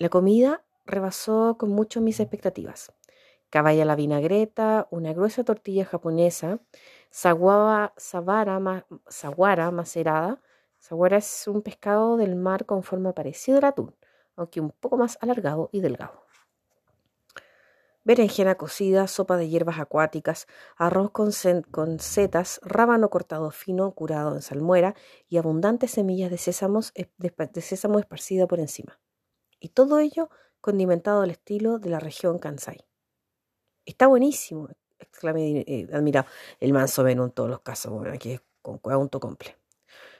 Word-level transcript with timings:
La 0.00 0.08
comida 0.08 0.64
rebasó 0.86 1.58
con 1.58 1.68
mucho 1.68 2.00
mis 2.00 2.20
expectativas. 2.20 2.90
Caballa 3.50 3.84
la 3.84 3.96
vinagreta, 3.96 4.88
una 4.90 5.12
gruesa 5.12 5.44
tortilla 5.44 5.84
japonesa, 5.84 6.60
saguara, 7.10 7.92
saguara 7.98 9.70
macerada. 9.70 10.40
Saguara 10.78 11.18
es 11.18 11.46
un 11.48 11.60
pescado 11.60 12.16
del 12.16 12.34
mar 12.34 12.64
con 12.64 12.82
forma 12.82 13.12
parecida 13.12 13.58
al 13.58 13.64
atún, 13.64 13.94
aunque 14.36 14.62
un 14.62 14.70
poco 14.70 14.96
más 14.96 15.18
alargado 15.20 15.68
y 15.70 15.80
delgado. 15.80 16.24
Berenjena 18.02 18.54
cocida, 18.54 19.06
sopa 19.06 19.36
de 19.36 19.50
hierbas 19.50 19.78
acuáticas, 19.78 20.46
arroz 20.78 21.10
con, 21.10 21.30
setas, 22.00 22.58
rábano 22.62 23.10
cortado 23.10 23.50
fino, 23.50 23.92
curado 23.92 24.34
en 24.34 24.40
salmuera 24.40 24.94
y 25.28 25.36
abundantes 25.36 25.90
semillas 25.90 26.30
de, 26.30 26.38
sésamos, 26.38 26.94
de 27.18 27.60
sésamo 27.60 27.98
esparcida 27.98 28.46
por 28.46 28.60
encima. 28.60 28.98
Y 29.60 29.68
todo 29.68 29.98
ello 30.00 30.30
condimentado 30.60 31.22
al 31.22 31.30
estilo 31.30 31.78
de 31.78 31.90
la 31.90 32.00
región 32.00 32.38
Kansai. 32.38 32.84
Está 33.84 34.06
buenísimo, 34.06 34.68
exclamé 34.98 35.64
eh, 35.66 35.88
admirado. 35.92 36.26
El 36.58 36.72
manso 36.72 37.02
ven 37.04 37.20
en 37.20 37.30
todos 37.30 37.50
los 37.50 37.60
casos, 37.60 37.92
bueno, 37.92 38.12
aquí 38.12 38.32
es 38.32 38.42
con 38.62 38.78
cuaunto 38.78 39.20
comple. 39.20 39.56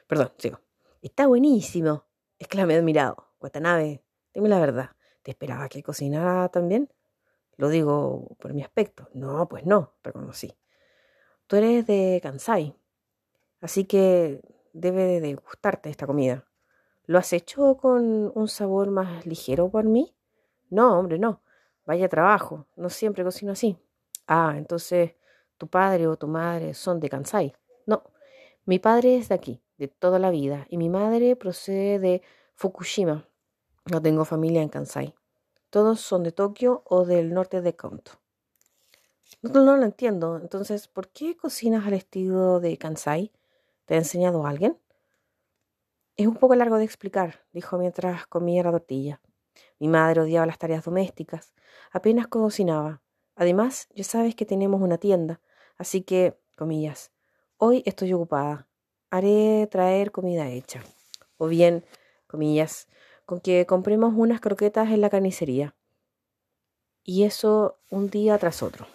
Perdón, 0.06 0.32
sigo. 0.38 0.60
Está 1.02 1.26
buenísimo, 1.26 2.04
exclamé 2.38 2.76
admirado. 2.76 3.28
Watanabe, 3.40 4.02
dime 4.34 4.48
la 4.48 4.60
verdad, 4.60 4.90
¿te 5.22 5.30
esperaba 5.30 5.68
que 5.68 5.82
cocinara 5.82 6.48
también? 6.50 6.92
Lo 7.56 7.68
digo 7.68 8.36
por 8.38 8.52
mi 8.52 8.62
aspecto. 8.62 9.08
No, 9.14 9.48
pues 9.48 9.64
no, 9.66 9.94
reconocí. 10.02 10.52
Tú 11.46 11.56
eres 11.56 11.86
de 11.86 12.20
Kansai, 12.22 12.76
así 13.60 13.84
que 13.84 14.40
debe 14.72 15.20
de 15.20 15.34
gustarte 15.34 15.90
esta 15.90 16.06
comida. 16.06 16.49
¿Lo 17.10 17.18
has 17.18 17.32
hecho 17.32 17.76
con 17.76 18.30
un 18.36 18.46
sabor 18.46 18.92
más 18.92 19.26
ligero 19.26 19.68
por 19.68 19.82
mí? 19.82 20.14
No, 20.68 20.96
hombre, 20.96 21.18
no. 21.18 21.42
Vaya 21.84 22.08
trabajo. 22.08 22.66
No 22.76 22.88
siempre 22.88 23.24
cocino 23.24 23.50
así. 23.50 23.76
Ah, 24.28 24.54
entonces 24.56 25.16
tu 25.58 25.66
padre 25.66 26.06
o 26.06 26.16
tu 26.16 26.28
madre 26.28 26.72
son 26.72 27.00
de 27.00 27.08
Kansai. 27.08 27.52
No, 27.84 28.04
mi 28.64 28.78
padre 28.78 29.16
es 29.16 29.28
de 29.28 29.34
aquí, 29.34 29.60
de 29.76 29.88
toda 29.88 30.20
la 30.20 30.30
vida, 30.30 30.68
y 30.70 30.76
mi 30.76 30.88
madre 30.88 31.34
procede 31.34 31.98
de 31.98 32.22
Fukushima. 32.54 33.26
No 33.90 34.00
tengo 34.00 34.24
familia 34.24 34.62
en 34.62 34.68
Kansai. 34.68 35.12
Todos 35.68 36.00
son 36.00 36.22
de 36.22 36.30
Tokio 36.30 36.84
o 36.86 37.04
del 37.04 37.34
norte 37.34 37.60
de 37.60 37.74
Kanto. 37.74 38.12
No, 39.42 39.64
no 39.64 39.76
lo 39.76 39.82
entiendo. 39.84 40.36
Entonces, 40.36 40.86
¿por 40.86 41.08
qué 41.08 41.36
cocinas 41.36 41.84
al 41.88 41.94
estilo 41.94 42.60
de 42.60 42.76
Kansai? 42.76 43.32
¿Te 43.86 43.94
ha 43.94 43.98
enseñado 43.98 44.46
alguien? 44.46 44.78
Es 46.20 46.26
un 46.26 46.36
poco 46.36 46.54
largo 46.54 46.76
de 46.76 46.84
explicar, 46.84 47.40
dijo 47.54 47.78
mientras 47.78 48.26
comía 48.26 48.62
la 48.62 48.72
tortilla. 48.72 49.22
Mi 49.78 49.88
madre 49.88 50.20
odiaba 50.20 50.44
las 50.44 50.58
tareas 50.58 50.84
domésticas. 50.84 51.54
Apenas 51.92 52.26
cocinaba. 52.26 53.00
Además, 53.36 53.88
ya 53.94 54.04
sabes 54.04 54.34
que 54.34 54.44
tenemos 54.44 54.82
una 54.82 54.98
tienda, 54.98 55.40
así 55.78 56.02
que, 56.02 56.38
comillas, 56.58 57.10
hoy 57.56 57.82
estoy 57.86 58.12
ocupada. 58.12 58.68
Haré 59.08 59.66
traer 59.70 60.12
comida 60.12 60.46
hecha. 60.50 60.82
O 61.38 61.46
bien, 61.46 61.86
comillas, 62.26 62.86
con 63.24 63.40
que 63.40 63.64
compremos 63.64 64.12
unas 64.14 64.42
croquetas 64.42 64.90
en 64.90 65.00
la 65.00 65.08
carnicería. 65.08 65.74
Y 67.02 67.22
eso 67.22 67.78
un 67.88 68.10
día 68.10 68.36
tras 68.36 68.62
otro. 68.62 68.86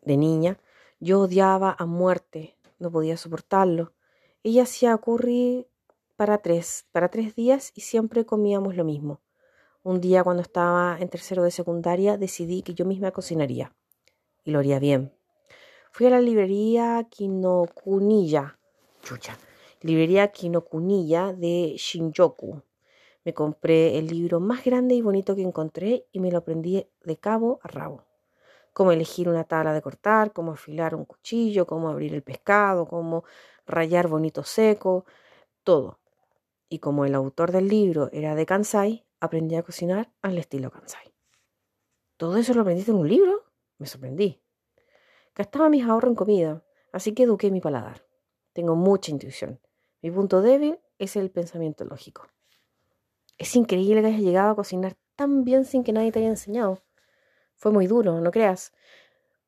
De 0.00 0.16
niña, 0.16 0.56
yo 1.00 1.20
odiaba 1.20 1.76
a 1.78 1.84
muerte, 1.84 2.56
no 2.78 2.90
podía 2.90 3.18
soportarlo. 3.18 3.92
Ella 4.44 4.64
hacía 4.64 4.96
curry 4.98 5.68
para 6.16 6.38
tres, 6.38 6.86
para 6.90 7.08
tres 7.10 7.36
días 7.36 7.70
y 7.76 7.82
siempre 7.82 8.26
comíamos 8.26 8.74
lo 8.74 8.84
mismo. 8.84 9.20
Un 9.84 10.00
día 10.00 10.24
cuando 10.24 10.42
estaba 10.42 10.96
en 10.98 11.08
tercero 11.08 11.44
de 11.44 11.52
secundaria 11.52 12.16
decidí 12.16 12.62
que 12.62 12.74
yo 12.74 12.84
misma 12.84 13.12
cocinaría. 13.12 13.72
Y 14.42 14.50
lo 14.50 14.58
haría 14.58 14.80
bien. 14.80 15.12
Fui 15.92 16.06
a 16.06 16.10
la 16.10 16.20
librería 16.20 17.06
Kinokuniya, 17.08 18.58
chucha, 19.00 19.38
librería 19.80 20.32
Kinokuniya 20.32 21.32
de 21.32 21.74
Shinjuku. 21.76 22.62
Me 23.24 23.34
compré 23.34 23.96
el 23.96 24.08
libro 24.08 24.40
más 24.40 24.64
grande 24.64 24.96
y 24.96 25.02
bonito 25.02 25.36
que 25.36 25.42
encontré 25.42 26.08
y 26.10 26.18
me 26.18 26.32
lo 26.32 26.38
aprendí 26.38 26.84
de 27.04 27.16
cabo 27.16 27.60
a 27.62 27.68
rabo. 27.68 28.04
Cómo 28.72 28.90
elegir 28.90 29.28
una 29.28 29.44
tabla 29.44 29.72
de 29.72 29.82
cortar, 29.82 30.32
cómo 30.32 30.52
afilar 30.52 30.94
un 30.94 31.04
cuchillo, 31.04 31.66
cómo 31.66 31.90
abrir 31.90 32.14
el 32.14 32.22
pescado, 32.22 32.88
cómo 32.88 33.24
rayar 33.66 34.08
bonito 34.08 34.44
seco, 34.44 35.04
todo 35.62 36.02
y 36.72 36.78
como 36.78 37.04
el 37.04 37.14
autor 37.14 37.52
del 37.52 37.68
libro 37.68 38.08
era 38.12 38.34
de 38.34 38.46
Kansai, 38.46 39.04
aprendí 39.20 39.56
a 39.56 39.62
cocinar 39.62 40.10
al 40.22 40.38
estilo 40.38 40.70
Kansai. 40.70 41.12
¿Todo 42.16 42.38
eso 42.38 42.54
lo 42.54 42.62
aprendiste 42.62 42.92
en 42.92 42.96
un 42.96 43.10
libro? 43.10 43.44
Me 43.76 43.86
sorprendí. 43.86 44.40
Gastaba 45.34 45.68
mis 45.68 45.84
ahorros 45.84 46.08
en 46.08 46.14
comida, 46.14 46.64
así 46.90 47.12
que 47.12 47.24
eduqué 47.24 47.50
mi 47.50 47.60
paladar. 47.60 48.06
Tengo 48.54 48.74
mucha 48.74 49.10
intuición. 49.10 49.60
Mi 50.00 50.10
punto 50.10 50.40
débil 50.40 50.78
es 50.98 51.14
el 51.16 51.30
pensamiento 51.30 51.84
lógico. 51.84 52.26
Es 53.36 53.54
increíble 53.54 54.00
que 54.00 54.06
hayas 54.06 54.22
llegado 54.22 54.52
a 54.52 54.56
cocinar 54.56 54.96
tan 55.14 55.44
bien 55.44 55.66
sin 55.66 55.84
que 55.84 55.92
nadie 55.92 56.10
te 56.10 56.20
haya 56.20 56.28
enseñado. 56.28 56.82
Fue 57.54 57.70
muy 57.70 57.86
duro, 57.86 58.18
no 58.22 58.30
creas. 58.30 58.72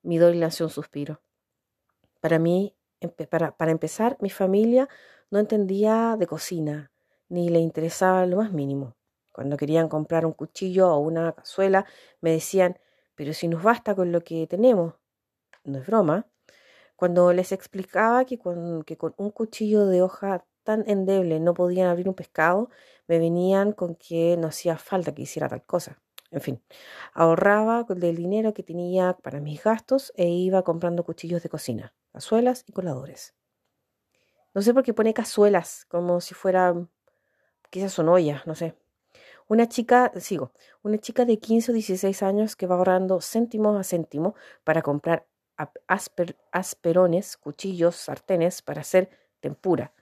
Mi 0.03 0.19
doy 0.19 0.37
lanzó 0.37 0.65
un 0.65 0.71
suspiro. 0.71 1.23
Para 2.21 2.39
mí, 2.39 2.77
para, 3.09 3.71
empezar, 3.71 4.17
mi 4.21 4.31
familia 4.31 4.89
no 5.31 5.39
entendía 5.39 6.17
de 6.19 6.27
cocina, 6.27 6.93
ni 7.29 7.49
le 7.49 7.59
interesaba 7.59 8.27
lo 8.27 8.37
más 8.37 8.53
mínimo. 8.53 8.97
Cuando 9.33 9.57
querían 9.57 9.89
comprar 9.89 10.27
un 10.27 10.33
cuchillo 10.33 10.93
o 10.93 10.99
una 10.99 11.33
cazuela, 11.33 11.87
me 12.21 12.31
decían, 12.31 12.79
pero 13.15 13.33
si 13.33 13.49
nos 13.49 13.63
basta 13.63 13.95
con 13.95 14.13
lo 14.13 14.23
que 14.23 14.47
tenemos. 14.47 14.95
No 15.65 15.79
es 15.79 15.87
broma. 15.87 16.29
Cuando 16.97 17.33
les 17.33 17.53
explicaba 17.53 18.25
que 18.25 18.39
con, 18.39 18.85
que 18.85 18.97
con 18.97 19.15
un 19.17 19.31
cuchillo 19.31 19.87
de 19.87 20.03
hoja 20.03 20.45
tan 20.63 20.89
endeble 20.89 21.41
no 21.41 21.55
podían 21.55 21.89
abrir 21.89 22.09
un 22.09 22.15
pescado, 22.15 22.71
me 23.07 23.19
venían 23.19 23.73
con 23.73 23.97
que 23.97 24.37
no 24.39 24.49
hacía 24.49 24.77
falta 24.77 25.15
que 25.15 25.23
hiciera 25.23 25.49
tal 25.49 25.65
cosa. 25.65 26.01
En 26.31 26.41
fin, 26.41 26.63
ahorraba 27.13 27.85
del 27.85 28.17
dinero 28.17 28.55
que 28.55 28.65
tenía 28.65 29.17
para 29.23 29.41
mis 29.41 29.63
gastos 29.63 30.13
e 30.17 30.29
iba 30.29 30.63
comprando 30.63 31.05
cuchillos 31.05 31.43
de 31.45 31.49
cocina, 31.49 31.95
cazuelas 32.15 32.65
y 32.69 32.73
coladores. 32.73 33.35
No 34.55 34.63
sé 34.63 34.73
por 34.73 34.85
qué 34.85 34.95
pone 34.95 35.13
cazuelas, 35.13 35.85
como 35.89 36.21
si 36.21 36.33
fuera 36.33 36.73
quizás 37.71 37.93
son 37.93 38.09
ollas, 38.09 38.47
no 38.47 38.55
sé. 38.55 38.77
Una 39.49 39.69
chica, 39.69 40.13
sigo, 40.21 40.53
una 40.83 40.99
chica 40.99 41.25
de 41.25 41.41
15 41.41 41.73
o 41.73 41.75
16 41.75 42.23
años 42.23 42.55
que 42.55 42.69
va 42.69 42.77
ahorrando 42.77 43.21
céntimo 43.21 43.77
a 43.77 43.83
céntimo 43.83 44.37
para 44.63 44.81
comprar 44.81 45.27
asperones, 46.53 47.37
cuchillos, 47.37 47.97
sartenes 47.97 48.63
para 48.63 48.83
hacer 48.83 49.11
tempura, 49.41 49.93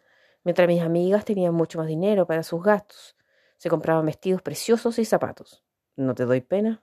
mientras 0.44 0.68
mis 0.68 0.82
amigas 0.82 1.24
tenían 1.24 1.54
mucho 1.54 1.78
más 1.78 1.86
dinero 1.86 2.26
para 2.26 2.42
sus 2.42 2.62
gastos. 2.62 3.16
Se 3.56 3.70
compraban 3.70 4.04
vestidos 4.04 4.42
preciosos 4.42 4.98
y 4.98 5.06
zapatos. 5.06 5.64
¿No 5.96 6.14
te 6.14 6.26
doy 6.26 6.42
pena? 6.42 6.82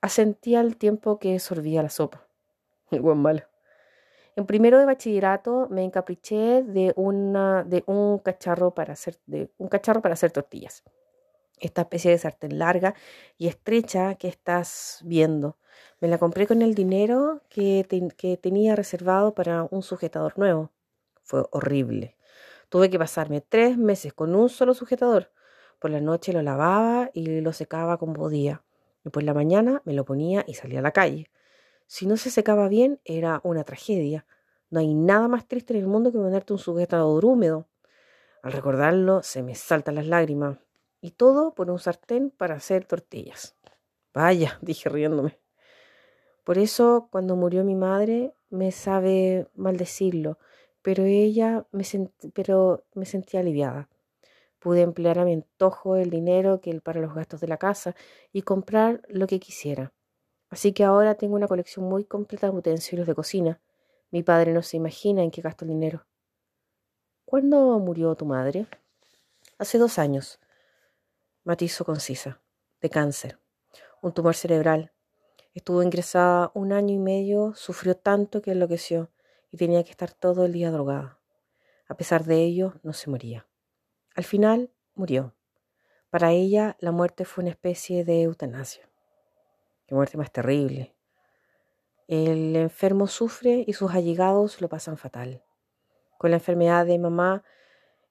Asentía 0.00 0.60
al 0.60 0.76
tiempo 0.76 1.18
que 1.18 1.38
sorbía 1.40 1.82
la 1.82 1.90
sopa. 1.90 2.28
Buen 2.90 3.18
malo. 3.18 3.51
En 4.34 4.46
primero 4.46 4.78
de 4.78 4.86
bachillerato 4.86 5.68
me 5.70 5.84
encapriché 5.84 6.62
de, 6.62 6.94
una, 6.96 7.64
de 7.64 7.84
un, 7.86 8.18
cacharro 8.18 8.72
para 8.72 8.94
hacer, 8.94 9.18
de 9.26 9.50
un 9.58 9.68
cacharro 9.68 10.00
para 10.00 10.14
hacer 10.14 10.32
tortillas. 10.32 10.82
Esta 11.60 11.82
especie 11.82 12.10
de 12.10 12.18
sartén 12.18 12.58
larga 12.58 12.94
y 13.36 13.48
estrecha 13.48 14.14
que 14.14 14.28
estás 14.28 15.00
viendo. 15.04 15.58
Me 16.00 16.08
la 16.08 16.18
compré 16.18 16.46
con 16.46 16.62
el 16.62 16.74
dinero 16.74 17.42
que, 17.50 17.86
que 18.16 18.36
tenía 18.36 18.74
reservado 18.74 19.34
para 19.34 19.68
un 19.70 19.82
sujetador 19.82 20.38
nuevo. 20.38 20.70
Fue 21.22 21.44
horrible. 21.50 22.16
Tuve 22.70 22.88
que 22.88 22.98
pasarme 22.98 23.42
tres 23.42 23.76
meses 23.76 24.14
con 24.14 24.34
un 24.34 24.48
solo 24.48 24.72
sujetador. 24.72 25.30
Por 25.78 25.90
la 25.90 26.00
noche 26.00 26.32
lo 26.32 26.42
lavaba 26.42 27.10
y 27.12 27.42
lo 27.42 27.52
secaba 27.52 27.98
como 27.98 28.14
podía. 28.14 28.64
Y 29.04 29.10
por 29.10 29.24
la 29.24 29.34
mañana 29.34 29.82
me 29.84 29.92
lo 29.92 30.04
ponía 30.04 30.42
y 30.46 30.54
salía 30.54 30.78
a 30.78 30.82
la 30.82 30.92
calle. 30.92 31.30
Si 31.92 32.06
no 32.06 32.16
se 32.16 32.30
secaba 32.30 32.68
bien, 32.68 33.00
era 33.04 33.42
una 33.44 33.64
tragedia. 33.64 34.24
No 34.70 34.80
hay 34.80 34.94
nada 34.94 35.28
más 35.28 35.46
triste 35.46 35.74
en 35.74 35.80
el 35.80 35.86
mundo 35.86 36.10
que 36.10 36.16
ponerte 36.16 36.54
un 36.54 36.58
sujetador 36.58 37.22
húmedo. 37.22 37.68
Al 38.42 38.52
recordarlo, 38.52 39.22
se 39.22 39.42
me 39.42 39.54
saltan 39.54 39.96
las 39.96 40.06
lágrimas. 40.06 40.56
Y 41.02 41.10
todo 41.10 41.52
por 41.52 41.70
un 41.70 41.78
sartén 41.78 42.30
para 42.30 42.54
hacer 42.54 42.86
tortillas. 42.86 43.56
Vaya, 44.14 44.58
dije 44.62 44.88
riéndome. 44.88 45.38
Por 46.44 46.56
eso, 46.56 47.08
cuando 47.12 47.36
murió 47.36 47.62
mi 47.62 47.74
madre, 47.74 48.32
me 48.48 48.72
sabe 48.72 49.48
maldecirlo, 49.54 50.38
pero 50.80 51.04
ella 51.04 51.66
me, 51.72 51.84
pero 52.32 52.86
me 52.94 53.04
sentía 53.04 53.40
aliviada. 53.40 53.90
Pude 54.60 54.80
emplear 54.80 55.18
a 55.18 55.26
mi 55.26 55.34
antojo 55.34 55.96
el 55.96 56.08
dinero 56.08 56.62
que 56.62 56.80
para 56.80 57.02
los 57.02 57.14
gastos 57.14 57.42
de 57.42 57.48
la 57.48 57.58
casa 57.58 57.94
y 58.32 58.40
comprar 58.40 59.02
lo 59.10 59.26
que 59.26 59.38
quisiera. 59.40 59.92
Así 60.52 60.74
que 60.74 60.84
ahora 60.84 61.14
tengo 61.14 61.34
una 61.34 61.48
colección 61.48 61.86
muy 61.86 62.04
completa 62.04 62.50
de 62.50 62.54
utensilios 62.54 63.06
de 63.06 63.14
cocina. 63.14 63.62
Mi 64.10 64.22
padre 64.22 64.52
no 64.52 64.60
se 64.60 64.76
imagina 64.76 65.22
en 65.22 65.30
qué 65.30 65.40
gasto 65.40 65.64
el 65.64 65.70
dinero. 65.70 66.04
¿Cuándo 67.24 67.78
murió 67.78 68.14
tu 68.16 68.26
madre? 68.26 68.66
Hace 69.56 69.78
dos 69.78 69.98
años. 69.98 70.40
Matizo 71.44 71.86
concisa. 71.86 72.42
De 72.82 72.90
cáncer. 72.90 73.38
Un 74.02 74.12
tumor 74.12 74.34
cerebral. 74.34 74.92
Estuvo 75.54 75.82
ingresada 75.82 76.50
un 76.52 76.74
año 76.74 76.92
y 76.92 76.98
medio, 76.98 77.54
sufrió 77.54 77.96
tanto 77.96 78.42
que 78.42 78.50
enloqueció 78.50 79.08
y 79.52 79.56
tenía 79.56 79.82
que 79.84 79.90
estar 79.90 80.12
todo 80.12 80.44
el 80.44 80.52
día 80.52 80.70
drogada. 80.70 81.18
A 81.88 81.96
pesar 81.96 82.24
de 82.24 82.42
ello, 82.42 82.74
no 82.82 82.92
se 82.92 83.08
moría. 83.08 83.46
Al 84.14 84.24
final, 84.24 84.70
murió. 84.94 85.34
Para 86.10 86.32
ella, 86.32 86.76
la 86.78 86.92
muerte 86.92 87.24
fue 87.24 87.40
una 87.40 87.52
especie 87.52 88.04
de 88.04 88.20
eutanasia. 88.20 88.91
Qué 89.92 89.96
muerte 89.96 90.16
más 90.16 90.32
terrible. 90.32 90.96
El 92.08 92.56
enfermo 92.56 93.06
sufre 93.06 93.62
y 93.66 93.74
sus 93.74 93.92
allegados 93.92 94.62
lo 94.62 94.70
pasan 94.70 94.96
fatal. 94.96 95.44
Con 96.16 96.30
la 96.30 96.38
enfermedad 96.38 96.86
de 96.86 96.98
mamá, 96.98 97.44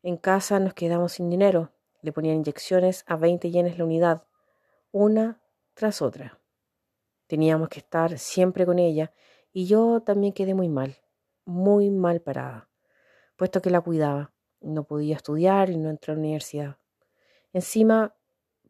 en 0.04 0.18
casa 0.18 0.60
nos 0.60 0.76
quedamos 0.76 1.14
sin 1.14 1.32
dinero. 1.32 1.72
Le 2.04 2.12
ponían 2.12 2.36
inyecciones 2.36 3.04
a 3.08 3.16
20 3.16 3.50
yenes 3.50 3.80
la 3.80 3.86
unidad, 3.86 4.28
una 4.92 5.42
tras 5.74 6.04
otra. 6.04 6.40
Teníamos 7.26 7.68
que 7.70 7.80
estar 7.80 8.20
siempre 8.20 8.68
con 8.68 8.78
ella 8.78 9.12
y 9.52 9.66
yo 9.66 10.02
también 10.02 10.34
quedé 10.34 10.54
muy 10.54 10.70
mal, 10.70 10.98
muy 11.46 11.90
mal 11.90 12.22
parada, 12.22 12.70
puesto 13.38 13.60
que 13.60 13.72
la 13.72 13.82
cuidaba. 13.82 14.32
No 14.60 14.84
podía 14.84 15.16
estudiar 15.16 15.72
y 15.72 15.78
no 15.78 15.90
entré 15.90 16.12
a 16.12 16.16
la 16.16 16.22
universidad. 16.22 16.78
Encima, 17.54 18.16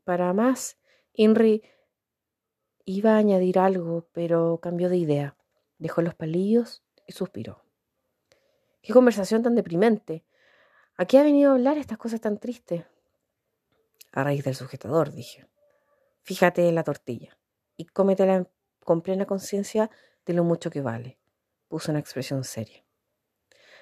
para 0.05 0.31
más, 0.31 0.77
Inri 1.11 1.61
iba 2.91 3.15
a 3.15 3.17
añadir 3.17 3.59
algo, 3.59 4.07
pero 4.11 4.59
cambió 4.61 4.89
de 4.89 4.97
idea. 4.97 5.35
Dejó 5.77 6.01
los 6.01 6.15
palillos 6.15 6.83
y 7.07 7.13
suspiró. 7.13 7.63
Qué 8.81 8.93
conversación 8.93 9.43
tan 9.43 9.55
deprimente. 9.55 10.23
¿A 10.97 11.05
qué 11.05 11.17
ha 11.19 11.23
venido 11.23 11.51
a 11.51 11.53
hablar 11.55 11.77
estas 11.77 11.97
cosas 11.97 12.21
tan 12.21 12.37
tristes? 12.37 12.83
A 14.11 14.23
raíz 14.23 14.43
del 14.43 14.55
sujetador, 14.55 15.11
dije. 15.11 15.47
Fíjate 16.23 16.67
en 16.67 16.75
la 16.75 16.83
tortilla 16.83 17.37
y 17.77 17.85
cómetela 17.85 18.47
con 18.83 19.01
plena 19.01 19.25
conciencia 19.25 19.89
de 20.25 20.33
lo 20.33 20.43
mucho 20.43 20.69
que 20.69 20.81
vale. 20.81 21.17
Puso 21.67 21.91
una 21.91 21.99
expresión 21.99 22.43
seria. 22.43 22.83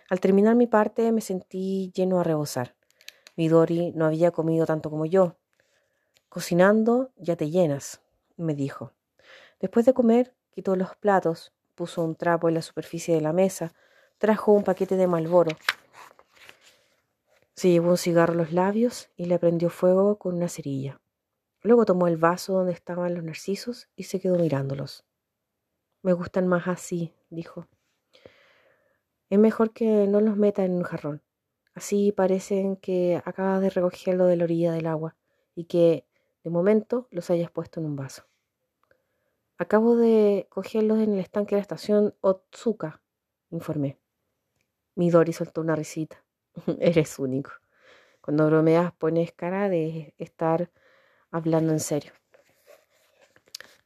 Al 0.09 0.19
terminar 0.19 0.55
mi 0.55 0.67
parte 0.67 1.11
me 1.11 1.21
sentí 1.21 1.91
lleno 1.93 2.19
a 2.19 2.23
rebosar. 2.23 2.75
Midori 3.35 3.91
no 3.91 4.05
había 4.05 4.31
comido 4.31 4.65
tanto 4.65 4.89
como 4.89 5.05
yo. 5.05 5.37
Cocinando 6.29 7.11
ya 7.17 7.35
te 7.35 7.49
llenas, 7.49 8.01
me 8.37 8.53
dijo. 8.53 8.93
Después 9.59 9.85
de 9.85 9.93
comer, 9.93 10.33
quitó 10.51 10.75
los 10.75 10.95
platos, 10.95 11.53
puso 11.75 12.03
un 12.03 12.15
trapo 12.15 12.47
en 12.47 12.55
la 12.55 12.61
superficie 12.61 13.15
de 13.15 13.21
la 13.21 13.33
mesa, 13.33 13.73
trajo 14.17 14.53
un 14.53 14.63
paquete 14.63 14.95
de 14.95 15.07
Malboro. 15.07 15.51
Se 17.55 17.69
llevó 17.69 17.89
un 17.89 17.97
cigarro 17.97 18.33
a 18.33 18.37
los 18.37 18.53
labios 18.53 19.09
y 19.17 19.25
le 19.25 19.37
prendió 19.37 19.69
fuego 19.69 20.17
con 20.17 20.35
una 20.35 20.47
cerilla. 20.47 21.01
Luego 21.61 21.85
tomó 21.85 22.07
el 22.07 22.15
vaso 22.15 22.53
donde 22.53 22.71
estaban 22.71 23.13
los 23.13 23.23
narcisos 23.23 23.89
y 23.97 24.03
se 24.03 24.21
quedó 24.21 24.37
mirándolos. 24.37 25.05
Me 26.01 26.13
gustan 26.13 26.47
más 26.47 26.69
así, 26.69 27.13
dijo. 27.29 27.67
Es 29.29 29.37
mejor 29.37 29.73
que 29.73 30.07
no 30.07 30.21
los 30.21 30.37
meta 30.37 30.63
en 30.63 30.73
un 30.73 30.83
jarrón. 30.83 31.21
Así 31.73 32.13
parecen 32.13 32.77
que 32.77 33.21
acabas 33.25 33.61
de 33.61 33.69
recogerlo 33.69 34.25
de 34.25 34.37
la 34.37 34.45
orilla 34.45 34.71
del 34.71 34.87
agua 34.87 35.17
y 35.53 35.65
que, 35.65 36.05
de 36.43 36.49
momento, 36.49 37.07
los 37.11 37.29
hayas 37.29 37.51
puesto 37.51 37.81
en 37.81 37.87
un 37.87 37.97
vaso. 37.97 38.28
Acabo 39.61 39.97
de 39.97 40.47
cogerlos 40.49 40.99
en 40.99 41.11
el 41.11 41.19
estanque 41.19 41.53
de 41.53 41.57
la 41.59 41.63
estación 41.63 42.15
Otsuka, 42.21 43.01
informé. 43.49 43.99
Midori 44.95 45.33
soltó 45.33 45.59
una 45.59 45.75
risita. 45.75 46.23
Eres 46.79 47.19
único. 47.19 47.51
Cuando 48.21 48.45
bromeas 48.45 48.93
pones 48.93 49.33
cara 49.33 49.67
de 49.67 50.13
estar 50.17 50.71
hablando 51.29 51.73
en 51.73 51.81
serio. 51.81 52.13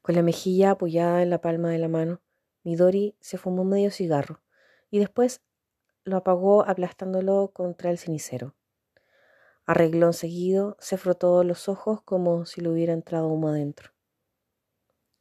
Con 0.03 0.13
la 0.13 0.21
mejilla 0.21 0.69
apoyada 0.69 1.23
en 1.23 1.31
la 1.31 1.41
palma 1.41 1.71
de 1.71 1.79
la 1.79 1.87
mano, 1.87 2.21
Midori 2.61 3.17
se 3.19 3.39
fumó 3.39 3.63
medio 3.63 3.89
cigarro 3.89 4.43
y 4.91 4.99
después 4.99 5.41
lo 6.03 6.17
apagó 6.17 6.67
aplastándolo 6.67 7.49
contra 7.51 7.89
el 7.89 7.97
cenicero. 7.97 8.53
Arregló 9.65 10.05
enseguida, 10.05 10.75
se 10.77 10.97
frotó 10.97 11.43
los 11.43 11.67
ojos 11.67 12.03
como 12.03 12.45
si 12.45 12.61
le 12.61 12.69
hubiera 12.69 12.93
entrado 12.93 13.27
humo 13.27 13.47
adentro. 13.47 13.92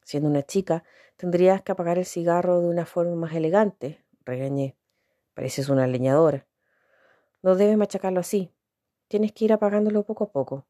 Siendo 0.05 0.29
una 0.29 0.43
chica, 0.43 0.85
tendrías 1.17 1.63
que 1.63 1.73
apagar 1.73 1.99
el 1.99 2.05
cigarro 2.05 2.61
de 2.61 2.69
una 2.69 2.87
forma 2.87 3.15
más 3.15 3.35
elegante, 3.35 4.05
regañé. 4.25 4.77
Pareces 5.35 5.69
una 5.69 5.87
leñadora. 5.87 6.47
No 7.43 7.57
debes 7.57 7.77
machacarlo 7.77 8.21
así. 8.21 8.53
Tienes 9.09 9.33
que 9.33 9.47
ir 9.47 9.53
apagándolo 9.53 10.05
poco 10.05 10.25
a 10.25 10.33
poco. 10.33 10.67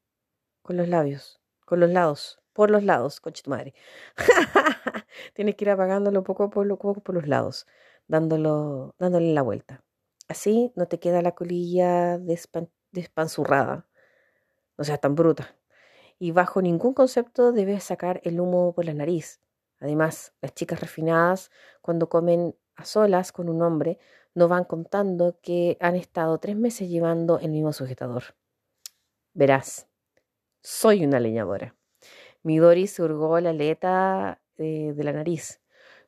Con 0.61 0.77
los 0.77 0.87
labios. 0.87 1.41
Con 1.65 1.79
los 1.79 1.89
lados. 1.89 2.41
Por 2.53 2.69
los 2.69 2.83
lados, 2.83 3.19
coche 3.19 3.43
tu 3.43 3.49
madre. 3.49 3.73
Tienes 5.33 5.55
que 5.55 5.65
ir 5.65 5.71
apagándolo 5.71 6.23
poco 6.23 6.43
a 6.43 6.49
poco 6.49 6.93
por 7.01 7.15
los 7.15 7.27
lados, 7.27 7.65
dándole 8.07 9.33
la 9.33 9.41
vuelta. 9.41 9.83
Así 10.27 10.71
no 10.75 10.87
te 10.87 10.99
queda 10.99 11.21
la 11.23 11.33
colilla 11.33 12.19
despanzurrada. 12.91 13.87
No 14.77 14.83
seas 14.83 15.01
tan 15.01 15.15
bruta. 15.15 15.55
Y 16.19 16.31
bajo 16.31 16.61
ningún 16.61 16.93
concepto 16.93 17.51
debes 17.51 17.83
sacar 17.83 18.21
el 18.23 18.39
humo 18.39 18.73
por 18.73 18.85
la 18.85 18.93
nariz. 18.93 19.41
Además, 19.79 20.33
las 20.41 20.53
chicas 20.53 20.79
refinadas, 20.79 21.51
cuando 21.81 22.09
comen 22.09 22.55
a 22.75 22.85
solas 22.85 23.31
con 23.31 23.49
un 23.49 23.61
hombre, 23.61 23.99
no 24.33 24.47
van 24.47 24.63
contando 24.63 25.39
que 25.41 25.77
han 25.79 25.95
estado 25.95 26.37
tres 26.39 26.55
meses 26.55 26.89
llevando 26.89 27.39
el 27.39 27.51
mismo 27.51 27.73
sujetador. 27.73 28.23
Verás, 29.33 29.87
soy 30.61 31.05
una 31.05 31.19
leñadora. 31.19 31.75
Midori 32.43 32.87
se 32.87 33.03
hurgó 33.03 33.39
la 33.39 33.51
aleta 33.51 34.41
de 34.57 34.95
la 35.03 35.13
nariz. 35.13 35.61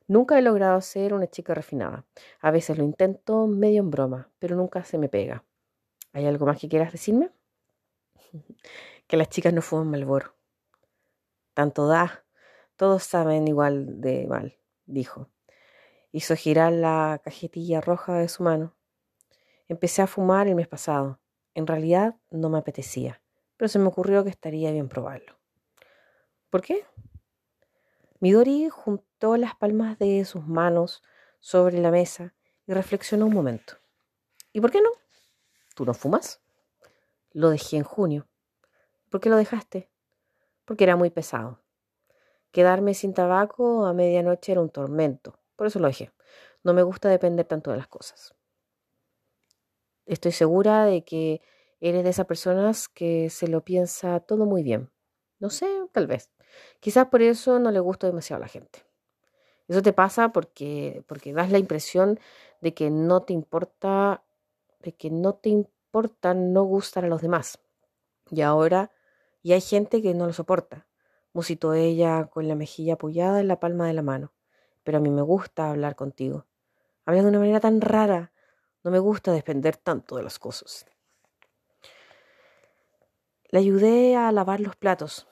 Nunca 0.08 0.38
he 0.38 0.42
logrado 0.42 0.80
ser 0.80 1.14
una 1.14 1.26
chica 1.26 1.52
refinada. 1.52 2.06
A 2.40 2.52
veces 2.52 2.78
lo 2.78 2.84
intento 2.84 3.46
medio 3.48 3.80
en 3.80 3.90
broma, 3.90 4.30
pero 4.38 4.54
nunca 4.54 4.84
se 4.84 4.98
me 4.98 5.08
pega. 5.08 5.44
¿Hay 6.12 6.26
algo 6.26 6.46
más 6.46 6.60
que 6.60 6.68
quieras 6.68 6.92
decirme? 6.92 7.30
que 9.06 9.16
las 9.16 9.28
chicas 9.28 9.52
no 9.52 9.62
fuman 9.62 9.90
Malboro. 9.90 10.34
Tanto 11.54 11.86
da, 11.86 12.24
todos 12.76 13.02
saben 13.02 13.48
igual 13.48 14.00
de 14.00 14.26
mal, 14.26 14.58
dijo. 14.84 15.30
Hizo 16.12 16.36
girar 16.36 16.72
la 16.72 17.20
cajetilla 17.22 17.80
roja 17.80 18.14
de 18.14 18.28
su 18.28 18.42
mano. 18.42 18.74
Empecé 19.68 20.02
a 20.02 20.06
fumar 20.06 20.48
el 20.48 20.54
mes 20.54 20.68
pasado. 20.68 21.20
En 21.54 21.66
realidad 21.66 22.16
no 22.30 22.48
me 22.50 22.58
apetecía, 22.58 23.22
pero 23.56 23.68
se 23.68 23.78
me 23.78 23.86
ocurrió 23.86 24.24
que 24.24 24.30
estaría 24.30 24.70
bien 24.70 24.88
probarlo. 24.88 25.38
¿Por 26.50 26.62
qué? 26.62 26.86
Midori 28.20 28.68
juntó 28.68 29.36
las 29.36 29.54
palmas 29.56 29.98
de 29.98 30.24
sus 30.24 30.46
manos 30.46 31.02
sobre 31.40 31.78
la 31.80 31.90
mesa 31.90 32.34
y 32.66 32.72
reflexionó 32.72 33.26
un 33.26 33.34
momento. 33.34 33.78
¿Y 34.52 34.60
por 34.60 34.70
qué 34.70 34.80
no? 34.80 34.90
¿Tú 35.74 35.84
no 35.84 35.94
fumas? 35.94 36.40
Lo 37.32 37.50
dejé 37.50 37.76
en 37.76 37.84
junio. 37.84 38.26
¿Por 39.16 39.22
qué 39.22 39.30
lo 39.30 39.36
dejaste? 39.36 39.88
Porque 40.66 40.84
era 40.84 40.94
muy 40.94 41.08
pesado. 41.08 41.62
Quedarme 42.50 42.92
sin 42.92 43.14
tabaco 43.14 43.86
a 43.86 43.94
medianoche 43.94 44.52
era 44.52 44.60
un 44.60 44.68
tormento. 44.68 45.40
Por 45.56 45.68
eso 45.68 45.78
lo 45.78 45.86
dejé. 45.86 46.12
No 46.62 46.74
me 46.74 46.82
gusta 46.82 47.08
depender 47.08 47.46
tanto 47.46 47.70
de 47.70 47.78
las 47.78 47.88
cosas. 47.88 48.34
Estoy 50.04 50.32
segura 50.32 50.84
de 50.84 51.02
que 51.02 51.40
eres 51.80 52.04
de 52.04 52.10
esas 52.10 52.26
personas 52.26 52.90
que 52.90 53.30
se 53.30 53.48
lo 53.48 53.64
piensa 53.64 54.20
todo 54.20 54.44
muy 54.44 54.62
bien. 54.62 54.90
No 55.38 55.48
sé, 55.48 55.66
tal 55.92 56.06
vez. 56.06 56.30
Quizás 56.80 57.06
por 57.06 57.22
eso 57.22 57.58
no 57.58 57.70
le 57.70 57.80
gusta 57.80 58.06
demasiado 58.06 58.42
a 58.42 58.44
la 58.44 58.52
gente. 58.52 58.84
Eso 59.66 59.80
te 59.80 59.94
pasa 59.94 60.28
porque, 60.28 61.04
porque 61.06 61.32
das 61.32 61.50
la 61.50 61.58
impresión 61.58 62.20
de 62.60 62.74
que 62.74 62.90
no 62.90 63.22
te 63.22 63.32
importa, 63.32 64.24
de 64.80 64.92
que 64.92 65.08
no 65.08 65.36
te 65.36 65.48
importa 65.48 66.34
no 66.34 66.64
gustar 66.64 67.06
a 67.06 67.08
los 67.08 67.22
demás. 67.22 67.58
Y 68.30 68.42
ahora, 68.42 68.90
y 69.46 69.52
hay 69.52 69.60
gente 69.60 70.02
que 70.02 70.12
no 70.12 70.26
lo 70.26 70.32
soporta, 70.32 70.88
musitó 71.32 71.72
ella 71.72 72.26
con 72.26 72.48
la 72.48 72.56
mejilla 72.56 72.94
apoyada 72.94 73.38
en 73.38 73.46
la 73.46 73.60
palma 73.60 73.86
de 73.86 73.92
la 73.92 74.02
mano. 74.02 74.32
Pero 74.82 74.98
a 74.98 75.00
mí 75.00 75.08
me 75.08 75.22
gusta 75.22 75.70
hablar 75.70 75.94
contigo. 75.94 76.46
Hablas 77.04 77.22
de 77.22 77.28
una 77.28 77.38
manera 77.38 77.60
tan 77.60 77.80
rara. 77.80 78.32
No 78.82 78.90
me 78.90 78.98
gusta 78.98 79.30
depender 79.30 79.76
tanto 79.76 80.16
de 80.16 80.24
las 80.24 80.40
cosas. 80.40 80.84
Le 83.50 83.60
ayudé 83.60 84.16
a 84.16 84.32
lavar 84.32 84.58
los 84.58 84.74
platos. 84.74 85.28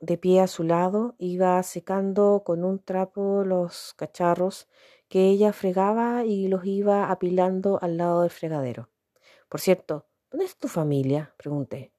De 0.00 0.18
pie 0.18 0.40
a 0.40 0.48
su 0.48 0.64
lado, 0.64 1.14
iba 1.18 1.62
secando 1.62 2.42
con 2.44 2.64
un 2.64 2.80
trapo 2.80 3.44
los 3.44 3.94
cacharros 3.94 4.66
que 5.08 5.28
ella 5.28 5.52
fregaba 5.52 6.24
y 6.24 6.48
los 6.48 6.64
iba 6.64 7.12
apilando 7.12 7.78
al 7.80 7.98
lado 7.98 8.22
del 8.22 8.30
fregadero. 8.30 8.88
Por 9.48 9.60
cierto, 9.60 10.06
¿dónde 10.28 10.46
está 10.46 10.62
tu 10.62 10.68
familia? 10.68 11.32
pregunté. 11.36 11.92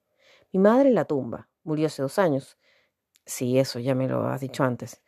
Mi 0.51 0.59
madre 0.59 0.89
en 0.89 0.95
la 0.95 1.05
tumba. 1.05 1.47
Murió 1.63 1.87
hace 1.87 2.01
dos 2.01 2.17
años. 2.19 2.57
Sí, 3.25 3.59
eso 3.59 3.79
ya 3.79 3.93
me 3.95 4.07
lo 4.07 4.25
has 4.25 4.41
dicho 4.41 4.63
antes. 4.63 5.01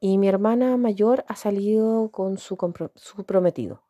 Y 0.00 0.18
mi 0.18 0.28
hermana 0.28 0.76
mayor 0.76 1.24
ha 1.26 1.34
salido 1.34 2.10
con 2.10 2.38
su, 2.38 2.56
su 2.94 3.24
prometido. 3.24 3.82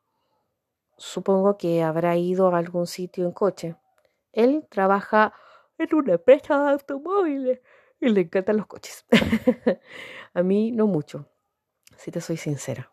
Supongo 0.96 1.58
que 1.58 1.82
habrá 1.82 2.16
ido 2.16 2.48
a 2.48 2.58
algún 2.58 2.86
sitio 2.86 3.26
en 3.26 3.32
coche. 3.32 3.76
Él 4.32 4.66
trabaja 4.70 5.34
en 5.76 5.94
una 5.94 6.14
empresa 6.14 6.62
de 6.62 6.70
automóviles 6.70 7.60
y 8.00 8.08
le 8.08 8.22
encantan 8.22 8.56
los 8.56 8.66
coches. 8.66 9.06
a 10.34 10.42
mí 10.42 10.72
no 10.72 10.86
mucho, 10.86 11.26
si 11.96 12.10
te 12.10 12.20
soy 12.20 12.36
sincera. 12.36 12.90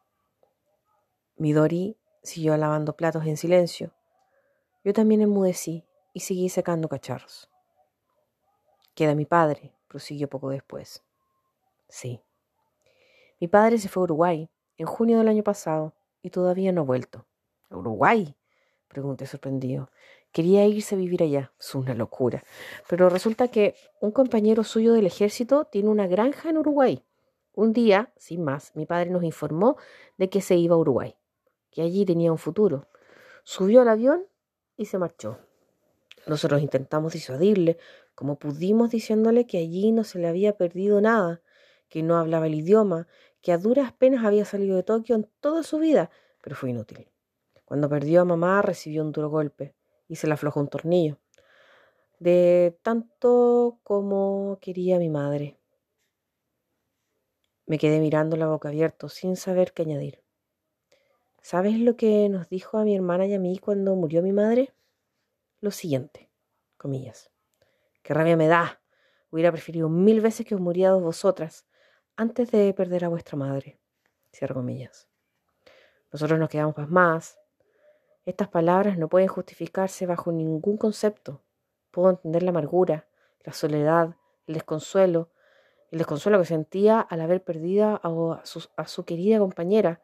Midori 1.38 1.98
siguió 2.22 2.58
lavando 2.58 2.96
platos 2.96 3.25
en 3.25 3.38
silencio. 3.38 3.94
Yo 4.84 4.94
también 4.94 5.22
enmudecí 5.22 5.86
y 6.14 6.20
seguí 6.20 6.50
secando 6.50 6.88
cacharros. 6.90 7.50
Queda 8.96 9.14
mi 9.14 9.25
padre, 9.25 9.74
prosiguió 9.90 10.30
poco 10.30 10.50
después. 10.50 11.04
Sí. 11.90 12.22
Mi 13.42 13.50
padre 13.50 13.78
se 13.78 13.90
fue 13.90 14.02
a 14.02 14.06
Uruguay 14.06 14.50
en 14.78 14.88
junio 14.88 15.18
del 15.18 15.28
año 15.28 15.44
pasado 15.44 15.94
y 16.22 16.30
todavía 16.30 16.72
no 16.72 16.82
ha 16.82 16.86
vuelto. 16.86 17.25
¿Uruguay? 17.70 18.36
Pregunté 18.88 19.25
sorprendido. 19.25 19.90
Quería 20.32 20.66
irse 20.66 20.96
a 20.96 20.98
vivir 20.98 21.22
allá. 21.24 21.52
Es 21.60 21.75
una 21.75 21.94
locura. 21.94 22.44
Pero 22.88 23.10
resulta 23.10 23.50
que 23.50 23.75
un 24.00 24.12
compañero 24.12 24.64
suyo 24.64 24.94
del 24.94 25.08
ejército 25.08 25.66
tiene 25.66 25.90
una 25.90 26.08
granja 26.08 26.50
en 26.50 26.58
Uruguay. 26.58 27.04
Un 27.54 27.74
día, 27.74 28.14
sin 28.16 28.44
más, 28.44 28.74
mi 28.75 28.86
padre 28.86 29.10
nos 29.10 29.24
informó 29.24 29.78
de 30.18 30.30
que 30.30 30.40
se 30.40 30.56
iba 30.56 30.75
a 30.75 30.78
Uruguay, 30.78 31.16
que 31.70 31.82
allí 31.82 32.06
tenía 32.06 32.32
un 32.32 32.38
futuro. 32.38 32.88
Subió 33.44 33.82
al 33.82 33.90
avión 33.90 34.25
y 34.78 34.86
se 34.86 34.98
marchó. 34.98 35.38
Nosotros 36.28 36.62
intentamos 36.62 37.14
disuadirle, 37.14 37.78
como 38.15 38.39
pudimos 38.39 38.89
diciéndole 38.89 39.45
que 39.45 39.57
allí 39.57 39.91
no 39.91 40.03
se 40.03 40.19
le 40.19 40.27
había 40.27 40.57
perdido 40.57 41.01
nada, 41.01 41.41
que 41.89 42.01
no 42.01 42.17
hablaba 42.17 42.48
el 42.48 42.55
idioma, 42.55 43.07
que 43.41 43.51
a 43.51 43.57
duras 43.57 43.93
penas 43.93 44.25
había 44.25 44.45
salido 44.45 44.75
de 44.75 44.84
Tokio 44.84 45.15
en 45.15 45.29
toda 45.39 45.63
su 45.63 45.77
vida, 45.77 46.10
pero 46.41 46.55
fue 46.55 46.72
inútil. 46.72 47.10
Cuando 47.65 47.89
perdió 47.89 48.22
a 48.22 48.25
mamá 48.25 48.62
recibió 48.62 49.03
un 49.03 49.12
duro 49.12 49.29
golpe 49.29 49.75
y 50.07 50.15
se 50.15 50.27
le 50.27 50.34
aflojó 50.34 50.60
un 50.60 50.69
tornillo, 50.69 51.19
de 52.19 52.77
tanto 52.81 53.79
como 53.84 54.57
quería 54.62 54.98
mi 54.98 55.10
madre. 55.10 55.60
Me 57.65 57.77
quedé 57.77 58.00
mirando 58.00 58.38
la 58.38 58.48
boca 58.48 58.69
abierta 58.69 59.10
sin 59.10 59.36
saber 59.36 59.74
qué 59.74 59.81
añadir. 59.81 60.24
¿Sabes 61.41 61.79
lo 61.79 61.95
que 61.95 62.29
nos 62.29 62.50
dijo 62.50 62.77
a 62.77 62.84
mi 62.84 62.95
hermana 62.95 63.25
y 63.27 63.34
a 63.34 63.39
mí 63.39 63.57
cuando 63.60 63.95
murió 63.95 64.22
mi 64.22 64.31
madre? 64.31 64.74
Lo 65.60 65.72
siguiente, 65.72 66.29
comillas. 66.77 67.35
Qué 68.05 68.13
rabia 68.13 68.38
me 68.38 68.47
da. 68.47 68.79
Hubiera 69.31 69.51
preferido 69.51 69.89
mil 69.89 70.21
veces 70.21 70.45
que 70.45 70.53
os 70.53 70.62
murierais 70.62 71.01
vosotras 71.01 71.65
antes 72.15 72.51
de 72.51 72.71
perder 72.71 73.03
a 73.03 73.07
vuestra 73.07 73.35
madre. 73.35 73.79
Cierro 74.31 74.53
comillas. 74.53 75.09
Nosotros 76.13 76.39
nos 76.39 76.50
quedamos 76.50 76.75
más. 76.88 77.39
Estas 78.24 78.47
palabras 78.47 79.00
no 79.00 79.09
pueden 79.09 79.27
justificarse 79.27 80.05
bajo 80.05 80.31
ningún 80.31 80.77
concepto. 80.77 81.41
Puedo 81.89 82.12
entender 82.12 82.43
la 82.43 82.51
amargura, 82.51 83.07
la 83.43 83.53
soledad, 83.53 84.15
el 84.45 84.53
desconsuelo, 84.53 85.31
el 85.89 85.97
desconsuelo 85.97 86.38
que 86.38 86.45
sentía 86.45 87.00
al 87.00 87.21
haber 87.21 87.43
perdido 87.43 88.00
a 88.03 88.45
su, 88.45 88.69
a 88.77 88.85
su 88.85 89.03
querida 89.03 89.39
compañera, 89.39 90.03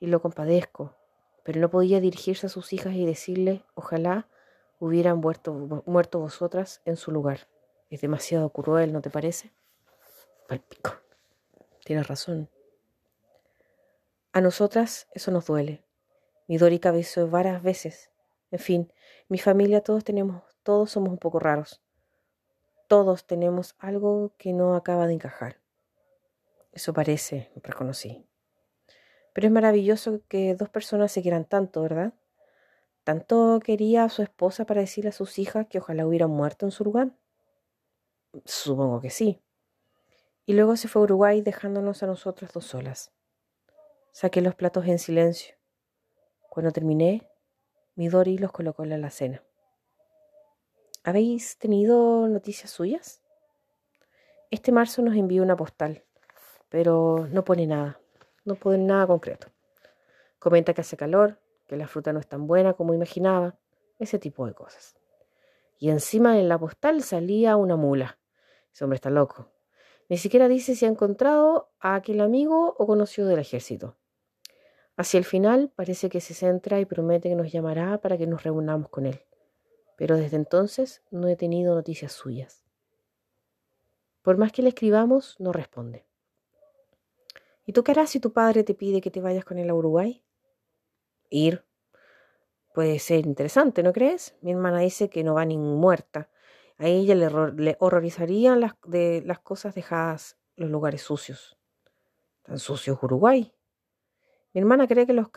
y 0.00 0.06
lo 0.06 0.22
compadezco, 0.22 0.96
pero 1.42 1.60
no 1.60 1.68
podía 1.68 2.00
dirigirse 2.00 2.46
a 2.46 2.48
sus 2.48 2.72
hijas 2.72 2.94
y 2.94 3.04
decirle, 3.04 3.66
ojalá 3.74 4.28
hubieran 4.78 5.18
muerto, 5.18 5.82
muerto 5.86 6.18
vosotras 6.18 6.82
en 6.84 6.96
su 6.96 7.10
lugar. 7.10 7.48
Es 7.90 8.00
demasiado 8.00 8.50
cruel, 8.50 8.92
¿no 8.92 9.00
te 9.00 9.10
parece? 9.10 9.52
Palpico. 10.48 10.96
Tienes 11.84 12.08
razón. 12.08 12.48
A 14.32 14.40
nosotras 14.40 15.06
eso 15.12 15.30
nos 15.30 15.46
duele. 15.46 15.84
Mi 16.48 16.58
Dori 16.58 16.78
cabezó 16.78 17.28
varias 17.28 17.62
veces. 17.62 18.10
En 18.50 18.58
fin, 18.58 18.92
mi 19.28 19.38
familia 19.38 19.80
todos 19.80 20.04
tenemos, 20.04 20.42
todos 20.62 20.90
somos 20.90 21.10
un 21.10 21.18
poco 21.18 21.38
raros. 21.38 21.82
Todos 22.88 23.26
tenemos 23.26 23.74
algo 23.78 24.32
que 24.36 24.52
no 24.52 24.74
acaba 24.74 25.06
de 25.06 25.14
encajar. 25.14 25.60
Eso 26.72 26.92
parece, 26.92 27.50
reconocí. 27.62 28.26
Pero 29.32 29.46
es 29.46 29.52
maravilloso 29.52 30.20
que 30.28 30.54
dos 30.54 30.68
personas 30.68 31.12
se 31.12 31.22
quieran 31.22 31.44
tanto, 31.44 31.82
¿verdad? 31.82 32.14
¿Tanto 33.04 33.60
quería 33.62 34.04
a 34.04 34.08
su 34.08 34.22
esposa 34.22 34.64
para 34.64 34.80
decirle 34.80 35.10
a 35.10 35.12
sus 35.12 35.38
hijas 35.38 35.66
que 35.68 35.78
ojalá 35.78 36.06
hubieran 36.06 36.30
muerto 36.30 36.64
en 36.64 36.72
su 36.72 36.84
lugar? 36.84 37.12
Supongo 38.46 39.00
que 39.00 39.10
sí. 39.10 39.42
Y 40.46 40.54
luego 40.54 40.76
se 40.76 40.88
fue 40.88 41.00
a 41.00 41.04
Uruguay 41.04 41.42
dejándonos 41.42 42.02
a 42.02 42.06
nosotras 42.06 42.52
dos 42.52 42.64
solas. 42.64 43.12
Saqué 44.12 44.40
los 44.40 44.54
platos 44.54 44.86
en 44.86 44.98
silencio. 44.98 45.54
Cuando 46.48 46.72
terminé, 46.72 47.28
Midori 47.94 48.38
los 48.38 48.52
colocó 48.52 48.82
en 48.84 48.90
la 48.90 48.94
alacena. 48.94 49.42
¿Habéis 51.02 51.58
tenido 51.58 52.26
noticias 52.28 52.70
suyas? 52.70 53.20
Este 54.50 54.72
marzo 54.72 55.02
nos 55.02 55.14
envió 55.14 55.42
una 55.42 55.56
postal, 55.56 56.04
pero 56.70 57.28
no 57.30 57.44
pone 57.44 57.66
nada, 57.66 58.00
no 58.44 58.54
pone 58.54 58.78
nada 58.78 59.06
concreto. 59.06 59.48
Comenta 60.38 60.72
que 60.72 60.80
hace 60.80 60.96
calor, 60.96 61.38
que 61.66 61.76
la 61.76 61.86
fruta 61.86 62.12
no 62.12 62.20
es 62.20 62.26
tan 62.26 62.46
buena 62.46 62.74
como 62.74 62.94
imaginaba, 62.94 63.56
ese 63.98 64.18
tipo 64.18 64.46
de 64.46 64.54
cosas. 64.54 64.96
Y 65.78 65.90
encima 65.90 66.38
en 66.38 66.48
la 66.48 66.58
postal 66.58 67.02
salía 67.02 67.56
una 67.56 67.76
mula. 67.76 68.18
Ese 68.72 68.84
hombre 68.84 68.96
está 68.96 69.10
loco. 69.10 69.50
Ni 70.08 70.18
siquiera 70.18 70.48
dice 70.48 70.74
si 70.74 70.84
ha 70.84 70.88
encontrado 70.88 71.70
a 71.80 71.94
aquel 71.94 72.20
amigo 72.20 72.74
o 72.78 72.86
conocido 72.86 73.28
del 73.28 73.38
ejército. 73.38 73.96
Hacia 74.96 75.18
el 75.18 75.24
final 75.24 75.72
parece 75.74 76.08
que 76.08 76.20
se 76.20 76.34
centra 76.34 76.80
y 76.80 76.84
promete 76.84 77.28
que 77.28 77.36
nos 77.36 77.50
llamará 77.50 77.98
para 78.00 78.16
que 78.18 78.26
nos 78.26 78.42
reunamos 78.42 78.88
con 78.88 79.06
él 79.06 79.24
pero 79.96 80.16
desde 80.16 80.36
entonces 80.36 81.02
no 81.10 81.28
he 81.28 81.36
tenido 81.36 81.74
noticias 81.74 82.12
suyas. 82.12 82.64
Por 84.22 84.38
más 84.38 84.52
que 84.52 84.62
le 84.62 84.70
escribamos, 84.70 85.36
no 85.38 85.52
responde. 85.52 86.06
¿Y 87.66 87.72
tú 87.72 87.84
qué 87.84 87.92
harás 87.92 88.10
si 88.10 88.20
tu 88.20 88.32
padre 88.32 88.64
te 88.64 88.74
pide 88.74 89.00
que 89.00 89.10
te 89.10 89.20
vayas 89.20 89.44
con 89.44 89.58
él 89.58 89.70
a 89.70 89.74
Uruguay? 89.74 90.23
Ir. 91.30 91.64
Puede 92.74 92.98
ser 92.98 93.26
interesante, 93.26 93.82
¿no 93.82 93.92
crees? 93.92 94.36
Mi 94.40 94.52
hermana 94.52 94.80
dice 94.80 95.08
que 95.08 95.22
no 95.22 95.34
va 95.34 95.44
ni 95.44 95.58
muerta. 95.58 96.28
A 96.76 96.86
ella 96.86 97.14
le, 97.14 97.76
horrorizarían 97.78 98.60
las, 98.60 98.72
de, 98.84 99.24
cosas 99.42 99.74
dejadas 99.74 100.36
los 100.56 100.70
lugares 100.70 101.02
sucios. 101.02 101.56
¿Tan 102.42 102.58
sucios 102.58 102.98
Uruguay? 103.02 103.52
Mi 104.52 104.60
hermana 104.60 104.86
cree 104.86 105.06
que 105.06 105.12
los, 105.12 105.30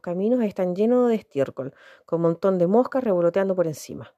caminos 0.00 0.42
están 0.42 0.74
llenos 0.74 1.08
de 1.08 1.14
estiércol, 1.14 1.74
con 2.06 2.18
un 2.18 2.22
montón 2.22 2.58
de 2.58 2.66
moscas 2.66 3.04
revoloteando 3.04 3.54
por 3.54 3.68
encima, 3.68 4.12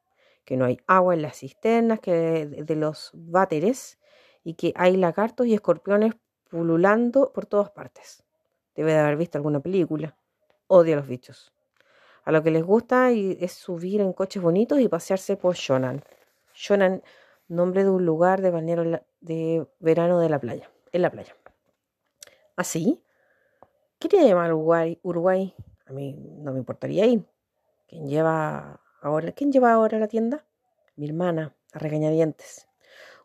que 0.44 0.56
no 0.56 0.64
hay 0.64 0.78
agua 0.86 1.12
en 1.12 1.22
las 1.22 1.38
cisternas 1.38 2.00
que 2.00 2.46
de, 2.46 2.76
los 2.76 3.10
váteres 3.14 3.98
y 4.44 4.54
que 4.54 4.72
hay 4.76 4.96
lagartos 4.96 5.46
y 5.46 5.52
escorpiones 5.52 6.14
pululando 6.48 7.32
por 7.34 7.44
todas 7.44 7.70
partes. 7.70 8.24
Debe 8.74 8.92
de 8.92 8.98
haber 8.98 9.16
visto 9.16 9.36
alguna 9.36 9.60
película. 9.60 10.16
Odia 10.68 10.94
a 10.94 10.98
los 10.98 11.08
bichos. 11.08 11.52
A 12.24 12.32
lo 12.32 12.42
que 12.42 12.50
les 12.50 12.64
gusta 12.64 13.10
es 13.12 13.52
subir 13.52 14.00
en 14.00 14.12
coches 14.12 14.42
bonitos 14.42 14.80
y 14.80 14.88
pasearse 14.88 15.36
por 15.36 15.54
Shonan. 15.54 16.02
Shonan, 16.54 17.02
nombre 17.46 17.84
de 17.84 17.90
un 17.90 18.04
lugar 18.04 18.42
de 18.42 18.50
balneario 18.50 19.02
de 19.20 19.66
verano 19.78 20.18
de 20.18 20.28
la 20.28 20.40
playa, 20.40 20.68
en 20.90 21.02
la 21.02 21.10
playa. 21.10 21.36
¿Así? 22.56 23.00
Quería 23.98 24.24
llamar 24.24 24.52
Uruguay, 24.52 24.98
Uruguay. 25.02 25.54
A 25.86 25.92
mí 25.92 26.14
no 26.14 26.52
me 26.52 26.58
importaría 26.58 27.06
ir. 27.06 27.24
¿Quién 27.86 28.08
lleva 28.08 28.80
ahora, 29.00 29.30
¿quién 29.30 29.52
lleva 29.52 29.72
ahora 29.72 29.98
la 30.00 30.08
tienda? 30.08 30.44
Mi 30.96 31.06
hermana, 31.06 31.54
a 31.72 31.78
regañadientes. 31.78 32.66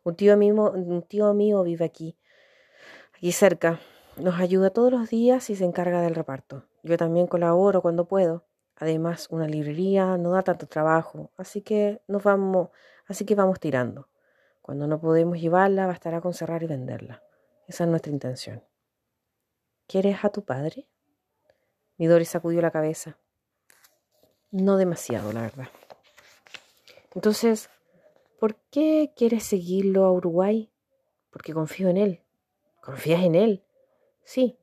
Un 0.03 0.15
tío, 0.15 0.37
mío, 0.37 0.71
un 0.71 1.01
tío 1.01 1.33
mío 1.33 1.63
vive 1.63 1.85
aquí, 1.85 2.15
aquí 3.15 3.31
cerca. 3.31 3.79
Nos 4.17 4.39
ayuda 4.39 4.71
todos 4.71 4.91
los 4.91 5.09
días 5.09 5.49
y 5.49 5.55
se 5.55 5.63
encarga 5.63 6.01
del 6.01 6.15
reparto. 6.15 6.65
Yo 6.83 6.97
también 6.97 7.27
colaboro 7.27 7.81
cuando 7.81 8.05
puedo. 8.05 8.45
Además, 8.75 9.27
una 9.29 9.47
librería 9.47 10.17
no 10.17 10.31
da 10.31 10.41
tanto 10.41 10.67
trabajo, 10.67 11.31
así 11.37 11.61
que 11.61 12.01
nos 12.07 12.23
vamos, 12.23 12.69
así 13.07 13.25
que 13.25 13.35
vamos 13.35 13.59
tirando. 13.59 14.09
Cuando 14.61 14.87
no 14.87 14.99
podemos 14.99 15.39
llevarla, 15.39 15.87
bastará 15.87 16.19
con 16.19 16.33
cerrar 16.33 16.61
y 16.63 16.67
venderla. 16.67 17.23
Esa 17.67 17.85
es 17.85 17.89
nuestra 17.89 18.11
intención. 18.11 18.63
¿Quieres 19.87 20.23
a 20.25 20.29
tu 20.29 20.43
padre? 20.43 20.87
Midori 21.97 22.25
sacudió 22.25 22.61
la 22.61 22.71
cabeza. 22.71 23.17
No 24.51 24.77
demasiado, 24.77 25.31
la 25.31 25.41
verdad. 25.41 25.67
Entonces, 27.15 27.69
¿por 28.39 28.55
qué 28.71 29.13
quieres 29.15 29.43
seguirlo 29.43 30.05
a 30.05 30.11
Uruguay? 30.11 30.71
Porque 31.29 31.53
confío 31.53 31.87
en 31.87 31.97
él. 31.97 32.21
¿Confías 32.81 33.21
en 33.21 33.35
él? 33.35 33.63
Sí. 34.33 34.57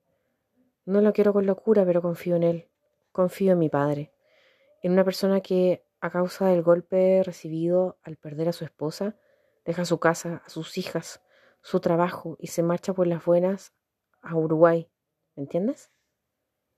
No 0.86 1.02
lo 1.02 1.12
quiero 1.12 1.34
con 1.34 1.44
locura, 1.44 1.84
pero 1.84 2.00
confío 2.00 2.36
en 2.36 2.42
él. 2.42 2.68
Confío 3.12 3.52
en 3.52 3.58
mi 3.58 3.68
padre. 3.68 4.14
En 4.82 4.92
una 4.92 5.04
persona 5.04 5.42
que, 5.42 5.84
a 6.00 6.08
causa 6.08 6.46
del 6.46 6.62
golpe 6.62 7.22
recibido 7.22 7.98
al 8.02 8.16
perder 8.16 8.48
a 8.48 8.54
su 8.54 8.64
esposa, 8.64 9.18
deja 9.66 9.84
su 9.84 10.00
casa, 10.00 10.42
a 10.46 10.48
sus 10.48 10.78
hijas, 10.78 11.20
su 11.60 11.80
trabajo 11.80 12.38
y 12.40 12.46
se 12.46 12.62
marcha 12.62 12.94
por 12.94 13.06
las 13.06 13.22
buenas 13.22 13.74
a 14.22 14.34
Uruguay 14.36 14.88
¿Me 15.36 15.42
entiendes? 15.42 15.90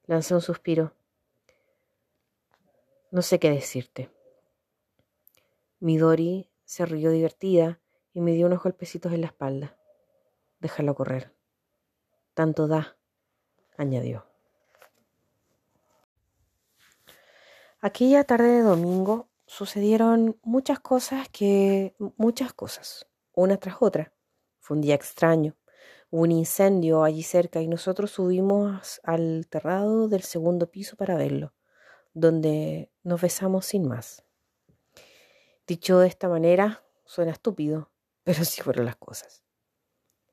Lancé 0.06 0.34
un 0.34 0.40
suspiro. 0.40 0.92
No 3.12 3.22
sé 3.22 3.38
qué 3.38 3.50
decirte. 3.50 4.10
Midori 5.78 6.50
se 6.64 6.86
rió 6.86 7.12
divertida 7.12 7.78
y 8.12 8.20
me 8.20 8.32
dio 8.32 8.48
unos 8.48 8.60
golpecitos 8.60 9.12
en 9.12 9.20
la 9.20 9.28
espalda. 9.28 9.78
Déjalo 10.58 10.96
correr. 10.96 11.39
Tanto 12.40 12.68
da, 12.68 12.96
añadió. 13.76 14.24
Aquella 17.82 18.24
tarde 18.24 18.48
de 18.48 18.62
domingo 18.62 19.28
sucedieron 19.44 20.40
muchas 20.42 20.80
cosas 20.80 21.28
que... 21.28 21.94
muchas 22.16 22.54
cosas, 22.54 23.06
una 23.34 23.58
tras 23.58 23.76
otra. 23.80 24.14
Fue 24.58 24.78
un 24.78 24.80
día 24.80 24.94
extraño. 24.94 25.54
Hubo 26.08 26.22
un 26.22 26.32
incendio 26.32 27.04
allí 27.04 27.22
cerca 27.24 27.60
y 27.60 27.68
nosotros 27.68 28.12
subimos 28.12 29.02
al 29.04 29.46
terrado 29.46 30.08
del 30.08 30.22
segundo 30.22 30.70
piso 30.70 30.96
para 30.96 31.16
verlo, 31.16 31.52
donde 32.14 32.90
nos 33.02 33.20
besamos 33.20 33.66
sin 33.66 33.86
más. 33.86 34.24
Dicho 35.66 35.98
de 35.98 36.08
esta 36.08 36.30
manera, 36.30 36.82
suena 37.04 37.32
estúpido, 37.32 37.90
pero 38.24 38.46
sí 38.46 38.62
fueron 38.62 38.86
las 38.86 38.96
cosas. 38.96 39.44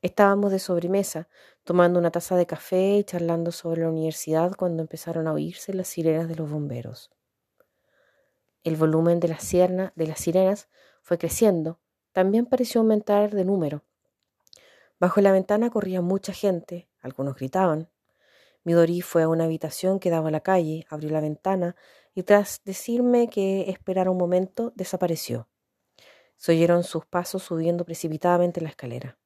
Estábamos 0.00 0.52
de 0.52 0.60
sobremesa, 0.60 1.28
tomando 1.64 1.98
una 1.98 2.12
taza 2.12 2.36
de 2.36 2.46
café 2.46 2.98
y 2.98 3.04
charlando 3.04 3.50
sobre 3.50 3.80
la 3.80 3.88
universidad 3.88 4.54
cuando 4.54 4.80
empezaron 4.82 5.26
a 5.26 5.32
oírse 5.32 5.74
las 5.74 5.88
sirenas 5.88 6.28
de 6.28 6.36
los 6.36 6.48
bomberos. 6.48 7.10
El 8.62 8.76
volumen 8.76 9.18
de, 9.18 9.26
la 9.26 9.92
de 9.96 10.06
las 10.06 10.20
sirenas 10.20 10.68
fue 11.02 11.18
creciendo, 11.18 11.80
también 12.12 12.46
pareció 12.46 12.80
aumentar 12.80 13.34
de 13.34 13.44
número. 13.44 13.82
Bajo 15.00 15.20
la 15.20 15.32
ventana 15.32 15.68
corría 15.68 16.00
mucha 16.00 16.32
gente, 16.32 16.88
algunos 17.00 17.34
gritaban. 17.34 17.90
Midori 18.62 19.00
fue 19.00 19.24
a 19.24 19.28
una 19.28 19.44
habitación 19.44 19.98
que 19.98 20.10
daba 20.10 20.28
a 20.28 20.32
la 20.32 20.40
calle, 20.40 20.86
abrió 20.90 21.10
la 21.10 21.20
ventana 21.20 21.74
y 22.14 22.22
tras 22.22 22.62
decirme 22.64 23.28
que 23.28 23.68
esperara 23.70 24.12
un 24.12 24.18
momento, 24.18 24.72
desapareció. 24.76 25.48
Se 26.36 26.52
oyeron 26.52 26.84
sus 26.84 27.04
pasos 27.04 27.42
subiendo 27.42 27.84
precipitadamente 27.84 28.60
la 28.60 28.68
escalera. 28.68 29.18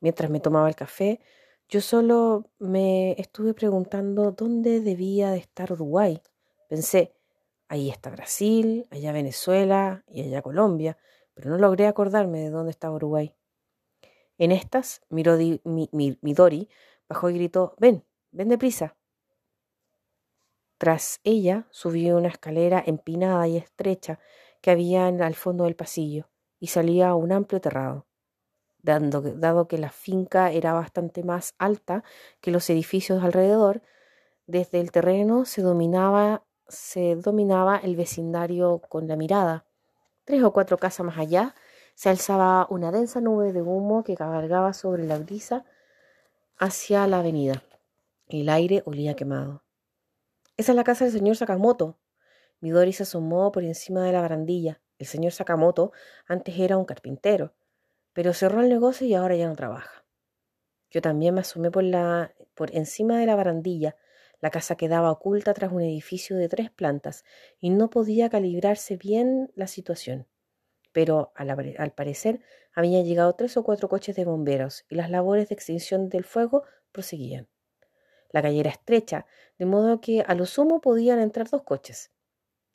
Mientras 0.00 0.30
me 0.30 0.40
tomaba 0.40 0.68
el 0.68 0.76
café, 0.76 1.20
yo 1.68 1.80
solo 1.80 2.50
me 2.58 3.12
estuve 3.20 3.54
preguntando 3.54 4.32
dónde 4.32 4.80
debía 4.80 5.30
de 5.30 5.38
estar 5.38 5.72
Uruguay. 5.72 6.22
Pensé, 6.68 7.14
ahí 7.68 7.90
está 7.90 8.10
Brasil, 8.10 8.86
allá 8.90 9.12
Venezuela 9.12 10.04
y 10.06 10.22
allá 10.22 10.42
Colombia, 10.42 10.96
pero 11.34 11.50
no 11.50 11.58
logré 11.58 11.86
acordarme 11.86 12.40
de 12.40 12.50
dónde 12.50 12.70
estaba 12.70 12.94
Uruguay. 12.94 13.34
En 14.38 14.52
estas, 14.52 15.02
miró 15.08 15.36
Midori, 15.64 16.68
bajó 17.08 17.30
y 17.30 17.34
gritó, 17.34 17.74
ven, 17.78 18.04
ven 18.30 18.48
deprisa. 18.48 18.96
Tras 20.78 21.20
ella 21.24 21.66
subí 21.70 22.10
una 22.10 22.28
escalera 22.28 22.82
empinada 22.86 23.48
y 23.48 23.56
estrecha 23.56 24.20
que 24.60 24.70
había 24.70 25.06
al 25.06 25.34
fondo 25.34 25.64
del 25.64 25.74
pasillo 25.74 26.28
y 26.60 26.66
salía 26.68 27.08
a 27.08 27.14
un 27.14 27.32
amplio 27.32 27.60
terrado. 27.60 28.06
Dado 28.86 29.68
que 29.68 29.78
la 29.78 29.90
finca 29.90 30.50
era 30.50 30.72
bastante 30.72 31.22
más 31.22 31.54
alta 31.58 32.04
que 32.40 32.50
los 32.50 32.70
edificios 32.70 33.22
alrededor, 33.22 33.82
desde 34.46 34.80
el 34.80 34.92
terreno 34.92 35.44
se 35.44 35.60
dominaba, 35.60 36.44
se 36.68 37.16
dominaba 37.16 37.76
el 37.78 37.96
vecindario 37.96 38.80
con 38.88 39.08
la 39.08 39.16
mirada. 39.16 39.66
Tres 40.24 40.42
o 40.42 40.52
cuatro 40.52 40.78
casas 40.78 41.04
más 41.04 41.18
allá 41.18 41.54
se 41.94 42.10
alzaba 42.10 42.66
una 42.70 42.92
densa 42.92 43.20
nube 43.20 43.52
de 43.52 43.62
humo 43.62 44.04
que 44.04 44.16
cabalgaba 44.16 44.72
sobre 44.72 45.04
la 45.04 45.18
brisa 45.18 45.64
hacia 46.58 47.06
la 47.06 47.18
avenida. 47.18 47.62
El 48.28 48.48
aire 48.48 48.82
olía 48.86 49.14
quemado. 49.14 49.62
Esa 50.56 50.72
es 50.72 50.76
la 50.76 50.84
casa 50.84 51.04
del 51.04 51.12
señor 51.12 51.36
Sakamoto. 51.36 51.98
Midori 52.60 52.92
se 52.92 53.02
asomó 53.02 53.52
por 53.52 53.64
encima 53.64 54.02
de 54.02 54.12
la 54.12 54.20
barandilla. 54.20 54.80
El 54.98 55.06
señor 55.06 55.32
Sakamoto 55.32 55.92
antes 56.26 56.58
era 56.58 56.76
un 56.76 56.84
carpintero, 56.84 57.52
pero 58.16 58.32
cerró 58.32 58.62
el 58.62 58.70
negocio 58.70 59.06
y 59.06 59.12
ahora 59.12 59.36
ya 59.36 59.46
no 59.46 59.54
trabaja. 59.54 60.06
Yo 60.90 61.02
también 61.02 61.34
me 61.34 61.42
asomé 61.42 61.70
por, 61.70 61.84
la, 61.84 62.34
por 62.54 62.74
encima 62.74 63.18
de 63.18 63.26
la 63.26 63.36
barandilla. 63.36 63.94
La 64.40 64.48
casa 64.48 64.74
quedaba 64.74 65.12
oculta 65.12 65.52
tras 65.52 65.70
un 65.70 65.82
edificio 65.82 66.34
de 66.38 66.48
tres 66.48 66.70
plantas 66.70 67.26
y 67.60 67.68
no 67.68 67.90
podía 67.90 68.30
calibrarse 68.30 68.96
bien 68.96 69.52
la 69.54 69.66
situación. 69.66 70.26
Pero 70.92 71.30
al, 71.34 71.50
al 71.76 71.92
parecer 71.92 72.40
habían 72.74 73.04
llegado 73.04 73.34
tres 73.34 73.58
o 73.58 73.64
cuatro 73.64 73.90
coches 73.90 74.16
de 74.16 74.24
bomberos 74.24 74.86
y 74.88 74.94
las 74.94 75.10
labores 75.10 75.50
de 75.50 75.54
extinción 75.54 76.08
del 76.08 76.24
fuego 76.24 76.62
proseguían. 76.92 77.48
La 78.30 78.40
calle 78.40 78.60
era 78.60 78.70
estrecha, 78.70 79.26
de 79.58 79.66
modo 79.66 80.00
que 80.00 80.22
a 80.26 80.34
lo 80.34 80.46
sumo 80.46 80.80
podían 80.80 81.20
entrar 81.20 81.50
dos 81.50 81.64
coches, 81.64 82.12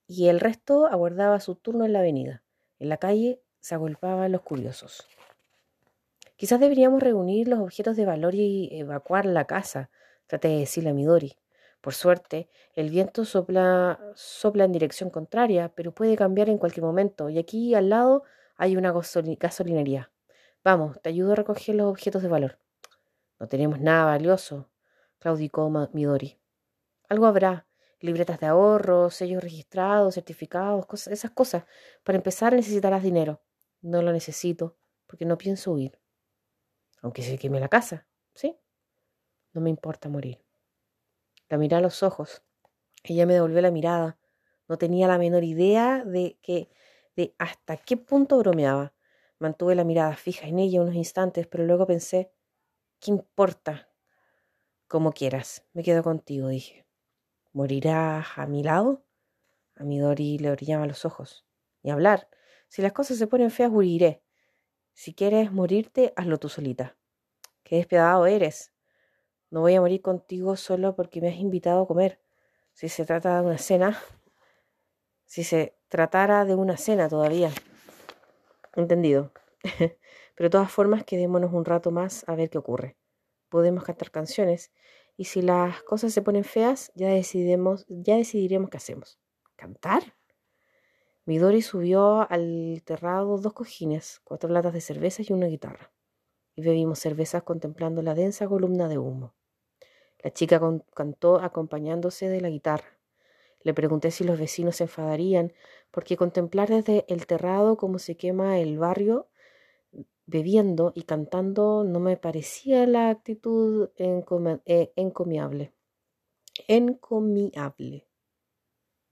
y 0.05 0.27
el 0.27 0.39
resto 0.39 0.85
aguardaba 0.85 1.39
su 1.39 1.55
turno 1.55 1.85
en 1.85 1.93
la 1.93 1.99
avenida. 1.99 2.43
En 2.77 2.89
la 2.89 2.97
calle 2.97 3.41
se 3.59 3.73
agolpaban 3.73 4.31
los 4.31 4.41
curiosos. 4.41 5.07
Quizás 6.41 6.59
deberíamos 6.59 7.03
reunir 7.03 7.47
los 7.47 7.59
objetos 7.59 7.95
de 7.95 8.03
valor 8.03 8.33
y 8.33 8.67
evacuar 8.71 9.27
la 9.27 9.45
casa, 9.45 9.91
traté 10.25 10.47
de 10.47 10.57
decirle 10.61 10.89
a 10.89 10.93
Midori. 10.95 11.37
Por 11.81 11.93
suerte, 11.93 12.49
el 12.73 12.89
viento 12.89 13.25
sopla, 13.25 13.99
sopla 14.15 14.63
en 14.63 14.71
dirección 14.71 15.11
contraria, 15.11 15.71
pero 15.75 15.93
puede 15.93 16.17
cambiar 16.17 16.49
en 16.49 16.57
cualquier 16.57 16.83
momento, 16.83 17.29
y 17.29 17.37
aquí 17.37 17.75
al 17.75 17.89
lado 17.89 18.23
hay 18.55 18.75
una 18.75 18.91
gasolinería. 18.91 20.11
Vamos, 20.63 20.99
te 21.03 21.09
ayudo 21.09 21.33
a 21.33 21.35
recoger 21.35 21.75
los 21.75 21.85
objetos 21.85 22.23
de 22.23 22.29
valor. 22.29 22.57
No 23.39 23.47
tenemos 23.47 23.79
nada 23.79 24.05
valioso, 24.05 24.67
claudicó 25.19 25.69
Midori. 25.93 26.39
Algo 27.07 27.27
habrá, 27.27 27.67
libretas 27.99 28.39
de 28.39 28.47
ahorro, 28.47 29.11
sellos 29.11 29.43
registrados, 29.43 30.15
certificados, 30.15 30.87
cosas, 30.87 31.13
esas 31.13 31.29
cosas. 31.29 31.65
Para 32.03 32.15
empezar 32.15 32.53
necesitarás 32.53 33.03
dinero. 33.03 33.43
No 33.83 34.01
lo 34.01 34.11
necesito, 34.11 34.75
porque 35.05 35.25
no 35.25 35.37
pienso 35.37 35.73
huir. 35.73 36.00
Aunque 37.01 37.23
se 37.23 37.37
queme 37.37 37.59
la 37.59 37.69
casa, 37.69 38.07
¿sí? 38.33 38.57
No 39.53 39.61
me 39.61 39.69
importa 39.69 40.09
morir. 40.09 40.43
La 41.49 41.57
miré 41.57 41.75
a 41.75 41.81
los 41.81 42.03
ojos. 42.03 42.43
Ella 43.03 43.25
me 43.25 43.33
devolvió 43.33 43.61
la 43.61 43.71
mirada. 43.71 44.17
No 44.67 44.77
tenía 44.77 45.07
la 45.07 45.17
menor 45.17 45.43
idea 45.43 46.03
de 46.05 46.37
que 46.41 46.69
de 47.15 47.35
hasta 47.37 47.77
qué 47.77 47.97
punto 47.97 48.37
bromeaba. 48.37 48.93
Mantuve 49.39 49.75
la 49.75 49.83
mirada 49.83 50.15
fija 50.15 50.47
en 50.47 50.59
ella 50.59 50.81
unos 50.81 50.95
instantes, 50.95 51.47
pero 51.47 51.65
luego 51.65 51.87
pensé, 51.87 52.31
¿qué 52.99 53.11
importa? 53.11 53.89
Como 54.87 55.11
quieras, 55.11 55.65
me 55.73 55.83
quedo 55.83 56.03
contigo, 56.03 56.47
dije. 56.47 56.85
¿Morirás 57.53 58.37
a 58.37 58.45
mi 58.45 58.63
lado? 58.63 59.03
A 59.75 59.83
Midori 59.83 60.37
le 60.37 60.51
brillaban 60.51 60.87
los 60.87 61.05
ojos. 61.05 61.45
Ni 61.83 61.91
hablar. 61.91 62.29
Si 62.67 62.81
las 62.81 62.93
cosas 62.93 63.17
se 63.17 63.27
ponen 63.27 63.51
feas, 63.51 63.71
huiré. 63.73 64.23
Si 65.01 65.15
quieres 65.15 65.51
morirte, 65.51 66.13
hazlo 66.15 66.37
tú 66.37 66.47
solita. 66.47 66.95
Qué 67.63 67.77
despiadado 67.77 68.27
eres. 68.27 68.71
No 69.49 69.61
voy 69.61 69.73
a 69.73 69.81
morir 69.81 70.03
contigo 70.03 70.55
solo 70.55 70.95
porque 70.95 71.21
me 71.21 71.29
has 71.29 71.37
invitado 71.37 71.81
a 71.81 71.87
comer. 71.87 72.21
Si 72.73 72.87
se 72.87 73.03
trata 73.03 73.41
de 73.41 73.47
una 73.47 73.57
cena, 73.57 73.99
si 75.25 75.43
se 75.43 75.75
tratara 75.87 76.45
de 76.45 76.53
una 76.53 76.77
cena 76.77 77.09
todavía. 77.09 77.49
Entendido. 78.75 79.31
Pero 79.79 79.97
de 80.37 80.49
todas 80.51 80.71
formas, 80.71 81.03
quedémonos 81.03 81.51
un 81.51 81.65
rato 81.65 81.89
más 81.89 82.23
a 82.29 82.35
ver 82.35 82.51
qué 82.51 82.59
ocurre 82.59 82.95
podemos 83.49 83.83
cantar 83.83 84.11
canciones 84.11 84.71
y 85.17 85.25
si 85.25 85.41
las 85.41 85.81
cosas 85.81 86.13
se 86.13 86.21
ponen 86.21 86.43
feas, 86.43 86.91
ya 86.93 87.09
ya 87.09 88.15
decidiremos 88.15 88.69
qué 88.69 88.77
hacemos. 88.77 89.19
¿Cantar? 89.55 90.15
Midori 91.31 91.61
subió 91.61 92.29
al 92.29 92.81
terrado 92.83 93.37
dos 93.37 93.53
cojines, 93.53 94.19
cuatro 94.25 94.49
latas 94.49 94.73
de 94.73 94.81
cerveza 94.81 95.23
y 95.25 95.31
una 95.31 95.45
guitarra. 95.45 95.93
Y 96.57 96.61
bebimos 96.61 96.99
cervezas 96.99 97.43
contemplando 97.43 98.01
la 98.01 98.15
densa 98.15 98.49
columna 98.49 98.89
de 98.89 98.97
humo. 98.97 99.33
La 100.21 100.33
chica 100.33 100.59
cantó 100.93 101.37
acompañándose 101.37 102.27
de 102.27 102.41
la 102.41 102.49
guitarra. 102.49 102.99
Le 103.61 103.73
pregunté 103.73 104.11
si 104.11 104.25
los 104.25 104.37
vecinos 104.37 104.75
se 104.75 104.83
enfadarían, 104.83 105.53
porque 105.89 106.17
contemplar 106.17 106.67
desde 106.67 107.05
el 107.07 107.25
terrado 107.25 107.77
cómo 107.77 107.97
se 107.97 108.17
quema 108.17 108.59
el 108.59 108.77
barrio 108.77 109.29
bebiendo 110.25 110.91
y 110.95 111.03
cantando 111.03 111.85
no 111.85 112.01
me 112.01 112.17
parecía 112.17 112.85
la 112.87 113.09
actitud 113.09 113.89
eh, 113.95 114.91
encomiable. 114.97 115.71
Encomiable. 116.67 118.05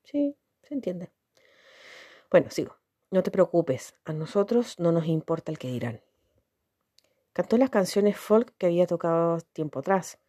Sí, 0.03 0.35
se 0.63 0.73
entiende. 0.73 1.13
Bueno, 2.31 2.51
sigo. 2.51 2.77
No 3.09 3.23
te 3.23 3.31
preocupes, 3.31 3.95
a 4.05 4.13
nosotros 4.13 4.77
no 4.77 4.91
nos 4.91 5.07
importa 5.07 5.51
el 5.51 5.57
que 5.57 5.69
dirán. 5.69 6.01
Cantó 7.33 7.57
las 7.57 7.71
canciones 7.71 8.17
folk 8.17 8.53
que 8.59 8.67
había 8.67 8.85
tocado 8.85 9.39
tiempo 9.53 9.79
atrás. 9.79 10.19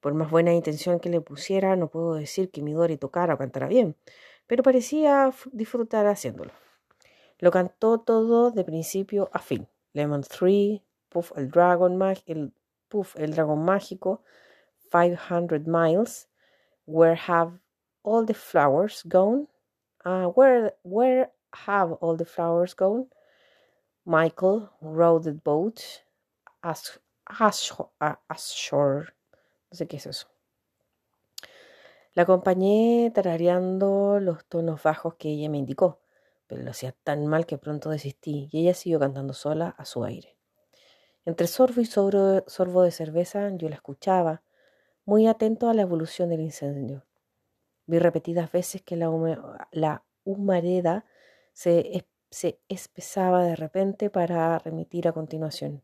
Por 0.00 0.14
más 0.14 0.30
buena 0.30 0.54
intención 0.54 1.00
que 1.00 1.10
le 1.10 1.20
pusiera, 1.20 1.76
no 1.76 1.88
puedo 1.88 2.14
decir 2.14 2.50
que 2.50 2.62
Midori 2.62 2.96
tocara 2.96 3.34
o 3.34 3.38
cantara 3.38 3.68
bien, 3.68 3.94
pero 4.46 4.62
parecía 4.62 5.30
disfrutar 5.52 6.06
haciéndolo. 6.06 6.52
Lo 7.40 7.50
cantó 7.50 8.00
todo 8.00 8.50
de 8.50 8.64
principio 8.64 9.28
a 9.34 9.38
fin. 9.38 9.68
Lemon 9.92 10.22
3, 10.22 10.80
Puff 11.10 11.32
el 11.36 11.50
Dragon, 11.50 12.00
el, 12.24 12.54
Puff 12.88 13.16
el 13.16 13.34
Dragón 13.34 13.66
Mágico, 13.66 14.22
500 14.90 15.66
Miles, 15.66 16.28
Where 16.86 17.20
Have 17.26 17.58
All 18.02 18.24
the 18.24 18.32
Flowers 18.32 19.02
Gone? 19.04 19.48
Uh, 20.06 20.28
where, 20.28 20.74
where 20.82 21.33
Have 21.66 21.96
All 22.00 22.16
the 22.16 22.24
Flowers 22.24 22.74
Gone? 22.74 23.08
Michael 24.04 24.70
rowed 24.80 25.24
the 25.24 25.32
boat 25.32 25.80
ashore. 26.62 27.00
No 29.70 29.76
sé 29.76 29.86
qué 29.86 29.96
es 29.96 30.06
eso. 30.06 30.28
La 32.14 32.22
acompañé 32.22 33.10
tarareando 33.12 34.20
los 34.20 34.44
tonos 34.44 34.82
bajos 34.82 35.14
que 35.14 35.30
ella 35.30 35.48
me 35.48 35.58
indicó, 35.58 36.00
pero 36.46 36.62
lo 36.62 36.70
hacía 36.70 36.94
tan 37.02 37.26
mal 37.26 37.44
que 37.44 37.58
pronto 37.58 37.90
desistí 37.90 38.48
y 38.52 38.60
ella 38.60 38.74
siguió 38.74 39.00
cantando 39.00 39.34
sola 39.34 39.74
a 39.76 39.84
su 39.84 40.04
aire. 40.04 40.36
Entre 41.24 41.46
sorbo 41.46 41.80
y 41.80 41.86
sorbo 41.86 42.82
de 42.82 42.90
cerveza 42.90 43.50
yo 43.56 43.68
la 43.68 43.76
escuchaba, 43.76 44.42
muy 45.04 45.26
atento 45.26 45.68
a 45.68 45.74
la 45.74 45.82
evolución 45.82 46.28
del 46.28 46.40
incendio. 46.40 47.04
Vi 47.86 47.98
repetidas 47.98 48.52
veces 48.52 48.82
que 48.82 48.96
la, 48.96 49.10
humareda 50.24 51.04
se, 51.54 52.06
se 52.30 52.60
espesaba 52.68 53.44
de 53.44 53.56
repente 53.56 54.10
para 54.10 54.58
remitir 54.58 55.08
a 55.08 55.12
continuación. 55.12 55.82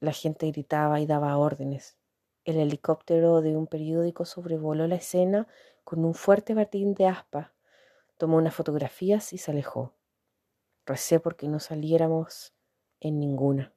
La 0.00 0.12
gente 0.12 0.50
gritaba 0.50 0.98
y 1.00 1.06
daba 1.06 1.36
órdenes. 1.36 1.98
El 2.46 2.56
helicóptero 2.56 3.42
de 3.42 3.54
un 3.54 3.66
periódico 3.66 4.24
sobrevoló 4.24 4.86
la 4.86 4.96
escena 4.96 5.46
con 5.84 6.02
un 6.06 6.14
fuerte 6.14 6.54
batín 6.54 6.94
de 6.94 7.06
aspa, 7.06 7.52
tomó 8.16 8.38
unas 8.38 8.54
fotografías 8.54 9.34
y 9.34 9.38
se 9.38 9.50
alejó. 9.50 9.92
Recé 10.86 11.20
porque 11.20 11.48
no 11.48 11.60
saliéramos 11.60 12.54
en 13.00 13.20
ninguna 13.20 13.74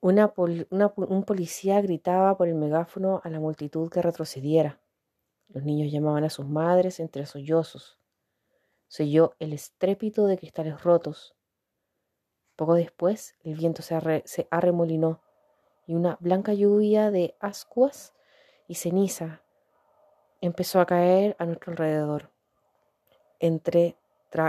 un 0.00 1.24
policía 1.26 1.80
gritaba 1.82 2.36
por 2.36 2.48
el 2.48 2.54
megáfono 2.54 3.20
a 3.22 3.28
la 3.28 3.38
multitud 3.38 3.90
que 3.90 4.00
retrocediera. 4.00 4.80
Los 5.48 5.64
niños 5.64 5.92
llamaban 5.92 6.24
a 6.24 6.30
sus 6.30 6.46
madres 6.46 7.00
entre 7.00 7.26
sollozos. 7.26 7.99
Se 8.90 9.04
oyó 9.04 9.36
el 9.38 9.52
estrépito 9.52 10.26
de 10.26 10.36
cristales 10.36 10.82
rotos. 10.82 11.36
Poco 12.56 12.74
después 12.74 13.36
el 13.44 13.54
viento 13.54 13.82
se, 13.82 13.94
arremolinó 14.50 15.22
y 15.86 15.94
una 15.94 16.16
blanca 16.18 16.54
lluvia 16.54 17.12
de 17.12 17.36
ascuas 17.38 18.14
y 18.66 18.74
ceniza 18.74 19.42
empezó 20.40 20.80
a 20.80 20.86
caer 20.86 21.36
a 21.38 21.46
nuestro 21.46 21.70
alrededor. 21.70 22.30
Entre, 23.38 23.96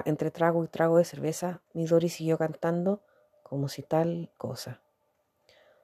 entre 0.06 0.32
trago 0.32 0.63
y 0.63 0.67
trago 0.67 0.97
de 0.97 1.06
cerveza, 1.06 1.62
Midori 1.73 2.10
siguió 2.10 2.39
cantando 2.39 3.04
como 3.43 3.69
si 3.69 3.84
tal 3.84 4.32
cosa. 4.38 4.82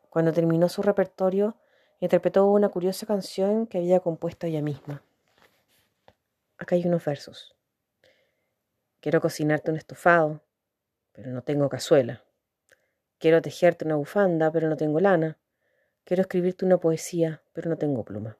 Cuando 0.10 0.34
terminó 0.34 0.68
su 0.68 0.82
repertorio, 0.82 1.58
interpretó 2.00 2.48
una 2.48 2.70
curiosa 2.70 3.06
canción 3.06 3.68
que 3.68 3.78
había 3.78 4.00
compuesto 4.00 4.48
ella 4.48 4.64
misma. 4.64 5.04
Acá 6.58 6.74
hay 6.74 6.88
unos 6.88 7.06
versos. 7.06 7.57
Quiero 9.00 9.22
cocinarte 9.22 9.72
un 9.72 9.78
estofado, 9.78 10.42
pero 11.14 11.32
no 11.32 11.42
tengo 11.44 11.70
cazuela. 11.70 12.24
Quiero 13.20 13.42
tejerte 13.42 13.86
una 13.86 13.96
bufanda, 13.96 14.52
pero 14.52 14.70
no 14.70 14.78
tengo 14.78 15.00
lana. 15.00 15.38
Quiero 16.04 16.22
escribirte 16.22 16.66
una 16.66 16.78
poesía, 16.78 17.42
pero 17.54 17.70
no 17.70 17.78
tengo 17.78 18.04
pluma. 18.04 18.38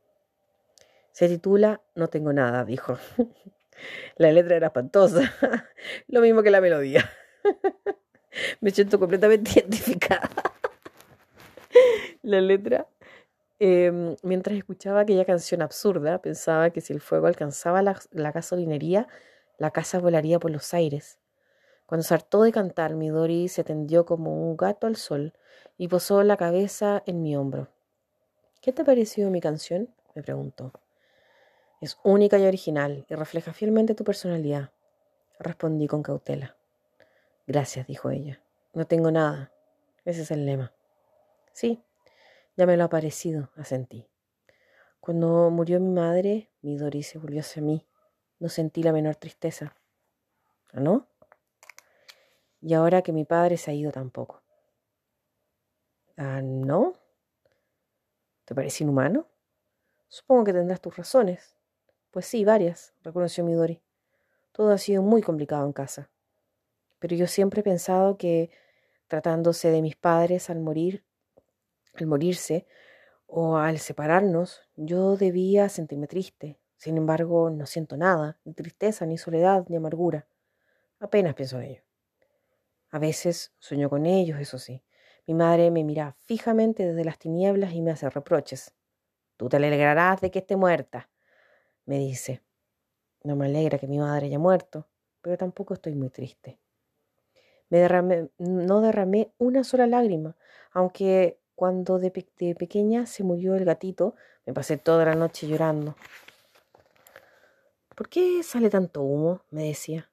Se 1.12 1.28
titula 1.28 1.82
No 1.96 2.08
tengo 2.08 2.34
nada, 2.34 2.64
dijo. 2.64 2.98
la 4.18 4.32
letra 4.32 4.56
era 4.56 4.68
espantosa, 4.68 5.34
lo 6.08 6.22
mismo 6.22 6.44
que 6.44 6.52
la 6.52 6.62
melodía. 6.62 7.10
Me 8.62 8.72
siento 8.72 9.00
completamente 9.00 9.52
identificada 9.60 10.30
la 12.28 12.42
letra. 12.42 12.88
Em, 13.60 14.16
mientras 14.22 14.56
escuchaba 14.56 15.02
aquella 15.02 15.26
canción 15.26 15.62
absurda, 15.62 16.22
pensaba 16.22 16.70
que 16.70 16.82
si 16.82 16.94
el 16.94 17.02
fuego 17.02 17.28
alcanzaba 17.28 17.82
la, 17.82 18.32
gasolinería, 18.32 19.08
la 19.58 19.72
casa 19.72 20.00
volaría 20.00 20.40
por 20.40 20.52
los 20.52 20.74
aires. 20.74 21.20
Cuando 21.86 22.04
se 22.04 22.14
hartó 22.14 22.44
de 22.44 22.52
cantar, 22.52 22.96
Midori 22.96 23.48
se 23.48 23.64
tendió 23.64 24.06
como 24.06 24.48
un 24.50 24.58
gato 24.58 24.88
al 24.88 24.96
sol 24.96 25.34
y 25.78 25.88
posó 25.88 26.24
la 26.24 26.38
cabeza 26.38 27.02
en 27.06 27.22
mi 27.22 27.36
hombro. 27.36 27.70
¿Qué 28.62 28.74
te 28.74 28.82
ha 28.82 28.86
parecido 28.86 29.30
mi 29.30 29.42
canción? 29.42 29.94
me 30.14 30.24
preguntó. 30.24 30.74
Es 31.80 31.98
única 32.04 32.40
y 32.40 32.46
original 32.46 33.06
y 33.08 33.16
refleja 33.16 33.54
fielmente 33.54 33.94
tu 33.94 34.04
personalidad, 34.04 34.72
respondí 35.40 35.88
con 35.88 36.04
cautela. 36.04 36.56
Gracias, 37.46 37.88
dijo 37.88 38.10
ella. 38.10 38.42
No 38.74 38.86
tengo 38.86 39.12
nada. 39.12 39.52
Ese 40.04 40.24
es 40.24 40.32
el 40.32 40.46
lema. 40.46 40.74
Sí, 41.54 41.82
ya 42.56 42.66
me 42.66 42.76
lo 42.76 42.84
ha 42.84 42.90
parecido, 42.90 43.52
asentí. 43.56 44.08
Cuando 45.00 45.50
murió 45.50 45.80
mi 45.80 45.90
madre, 45.90 46.50
mi 46.62 46.78
Doris 46.78 47.08
se 47.08 47.20
volvió 47.20 47.40
hacia 47.40 47.62
mí. 47.62 47.86
No 48.40 48.50
sentí 48.50 48.84
la 48.84 48.92
menor 48.92 49.16
tristeza. 49.16 49.76
¿Ah, 50.74 50.80
no? 50.80 51.08
Y 52.62 52.74
ahora 52.74 53.02
que 53.02 53.14
mi 53.14 53.26
padre 53.26 53.58
se 53.58 53.72
ha 53.72 53.74
ido 53.74 53.92
tampoco. 53.92 54.42
¿Ah, 56.18 56.42
no? 56.42 56.94
¿Te 58.46 58.56
parece 58.56 58.84
inhumano? 58.84 59.28
Supongo 60.08 60.46
que 60.46 60.54
tendrás 60.54 60.82
tus 60.82 60.96
razones. 60.96 61.56
Pues 62.12 62.26
sí, 62.26 62.46
varias, 62.46 62.94
reconoció 63.04 63.44
Midori. 63.44 63.82
Todo 64.52 64.72
ha 64.72 64.78
sido 64.78 65.04
muy 65.04 65.22
complicado 65.22 65.66
en 65.66 65.74
casa. 65.74 66.10
Pero 67.00 67.16
yo 67.16 67.28
siempre 67.28 67.62
he 67.62 67.64
pensado 67.64 68.18
que, 68.18 68.50
tratándose 69.08 69.70
de 69.70 69.82
mis 69.82 69.96
padres 69.96 70.50
al 70.50 70.60
morir, 70.60 71.04
al 71.94 72.08
morirse 72.08 72.66
o 73.28 73.58
al 73.58 73.80
separarnos, 73.80 74.62
yo 74.76 75.18
debía 75.18 75.70
sentirme 75.70 76.08
triste. 76.08 76.58
Sin 76.78 76.96
embargo, 76.98 77.50
no 77.50 77.66
siento 77.66 77.98
nada, 77.98 78.40
ni 78.46 78.54
tristeza, 78.54 79.06
ni 79.06 79.18
soledad, 79.18 79.66
ni 79.68 79.76
amargura. 79.76 80.28
Apenas 81.00 81.34
pienso 81.34 81.60
en 81.60 81.72
ello. 81.72 81.82
A 82.92 83.00
veces 83.00 83.54
sueño 83.60 83.90
con 83.90 84.06
ellos, 84.06 84.40
eso 84.40 84.58
sí. 84.58 84.84
Mi 85.26 85.34
madre 85.34 85.72
me 85.72 85.84
mira 85.84 86.16
fijamente 86.22 86.88
desde 86.88 87.04
las 87.04 87.20
tinieblas 87.20 87.74
y 87.74 87.82
me 87.82 87.92
hace 87.92 88.10
reproches. 88.10 88.74
Tú 89.36 89.50
te 89.50 89.58
alegrarás 89.58 90.22
de 90.22 90.32
que 90.32 90.40
esté 90.40 90.56
muerta, 90.56 91.10
me 91.86 91.98
dice. 92.00 92.42
No 93.24 93.36
me 93.36 93.48
alegra 93.48 93.78
que 93.78 93.88
mi 93.88 93.98
madre 93.98 94.28
haya 94.28 94.40
muerto, 94.40 94.88
pero 95.22 95.38
tampoco 95.38 95.74
estoy 95.74 95.96
muy 95.96 96.10
triste. 96.10 96.60
Me 97.70 97.80
derramé, 97.80 98.30
no 98.38 98.82
derramé 98.82 99.34
una 99.38 99.64
sola 99.64 99.86
lágrima, 99.88 100.38
aunque 100.72 101.40
cuando 101.56 102.00
de, 102.00 102.12
pequeña 102.12 103.06
se 103.06 103.24
murió 103.24 103.56
el 103.56 103.66
gatito, 103.66 104.16
me 104.46 104.54
pasé 104.54 104.78
toda 104.78 105.04
la 105.06 105.16
noche 105.16 105.48
llorando. 105.48 105.96
¿Por 107.98 108.10
qué 108.10 108.44
sale 108.44 108.70
tanto 108.70 109.02
humo? 109.02 109.42
me 109.50 109.64
decía. 109.64 110.12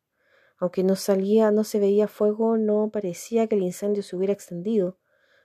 Aunque 0.57 0.83
no 0.83 0.97
salía, 0.97 1.51
no 1.51 1.65
se 1.65 1.79
veía 1.79 2.09
fuego, 2.09 2.57
no 2.57 2.89
parecía 2.91 3.47
que 3.47 3.57
el 3.57 3.63
incendio 3.63 4.03
se 4.03 4.17
hubiera 4.17 4.33
extendido, 4.33 4.97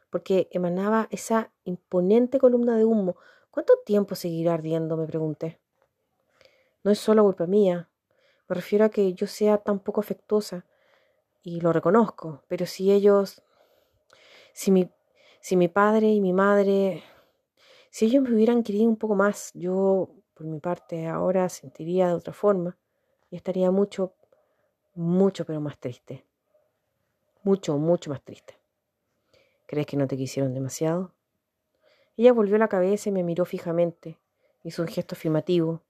porque 0.10 0.48
emanaba 0.52 1.10
esa 1.12 1.52
imponente 1.66 2.40
columna 2.40 2.78
de 2.78 2.86
humo. 2.86 3.18
¿Cuánto 3.52 3.74
tiempo 3.86 4.16
seguirá 4.16 4.54
ardiendo? 4.54 4.96
me 4.96 5.06
pregunté. 5.06 5.60
No 6.82 6.92
es 6.92 7.00
solo 7.00 7.24
culpa 7.24 7.46
mía. 7.46 7.90
Me 8.48 8.56
refiero 8.56 8.86
a 8.86 8.90
que 8.90 9.14
yo 9.14 9.28
sea 9.28 9.58
tan 9.58 9.82
poco 9.82 10.00
afectuosa, 10.00 10.66
y 11.44 11.60
lo 11.60 11.74
reconozco, 11.74 12.46
pero 12.48 12.66
si 12.66 12.90
ellos, 12.90 13.42
si 14.54 14.72
mi 14.72 14.90
si 15.42 15.58
mi 15.58 15.68
padre 15.68 16.08
y 16.08 16.22
mi 16.22 16.32
madre, 16.32 17.04
si 17.90 18.06
ellos 18.06 18.24
me 18.24 18.34
hubieran 18.34 18.64
querido 18.64 18.88
un 18.88 18.96
poco 18.96 19.16
más, 19.16 19.52
yo 19.56 20.19
por 20.40 20.48
mi 20.48 20.62
parte 20.62 21.06
ahora 21.06 21.50
sentiría 21.50 22.08
de 22.08 22.14
otra 22.14 22.32
forma 22.32 22.78
y 23.30 23.36
estaría 23.36 23.72
mucho, 23.72 24.14
mucho, 24.96 25.44
pero 25.44 25.60
más 25.60 25.78
triste. 25.78 26.26
Mucho, 27.44 27.78
mucho 27.78 28.10
más 28.10 28.24
triste. 28.24 28.58
¿Crees 29.66 29.86
que 29.86 29.98
no 29.98 30.08
te 30.08 30.16
quisieron 30.16 30.54
demasiado? 30.54 31.14
Ella 32.16 32.32
volvió 32.32 32.58
la 32.58 32.70
cabeza 32.70 33.10
y 33.10 33.12
me 33.12 33.22
miró 33.22 33.44
fijamente. 33.44 34.18
Hizo 34.64 34.82
un 34.82 34.88
gesto 34.88 35.16
afirmativo. 35.16 35.82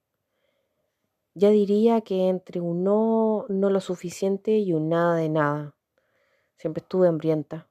Ya 1.35 1.51
diría 1.51 2.01
que 2.01 2.27
entre 2.27 2.59
un 2.59 2.83
no, 2.83 3.45
no 3.49 3.69
lo 3.69 3.81
suficiente 3.81 4.57
y 4.57 4.73
un 4.73 4.89
nada 4.89 5.15
de 5.15 5.29
nada. 5.29 5.75
Siempre 6.57 6.81
estuve 6.81 7.07
hambrienta. 7.07 7.69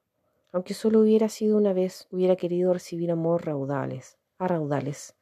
Aunque 0.53 0.73
solo 0.73 1.01
hubiera 1.01 1.27
sido 1.27 1.57
una 1.57 1.73
vez, 1.73 2.07
hubiera 2.09 2.37
querido 2.37 2.71
recibir 2.71 3.11
amor 3.11 3.45
raudales, 3.45 4.17
a 4.37 4.47
raudales, 4.47 5.18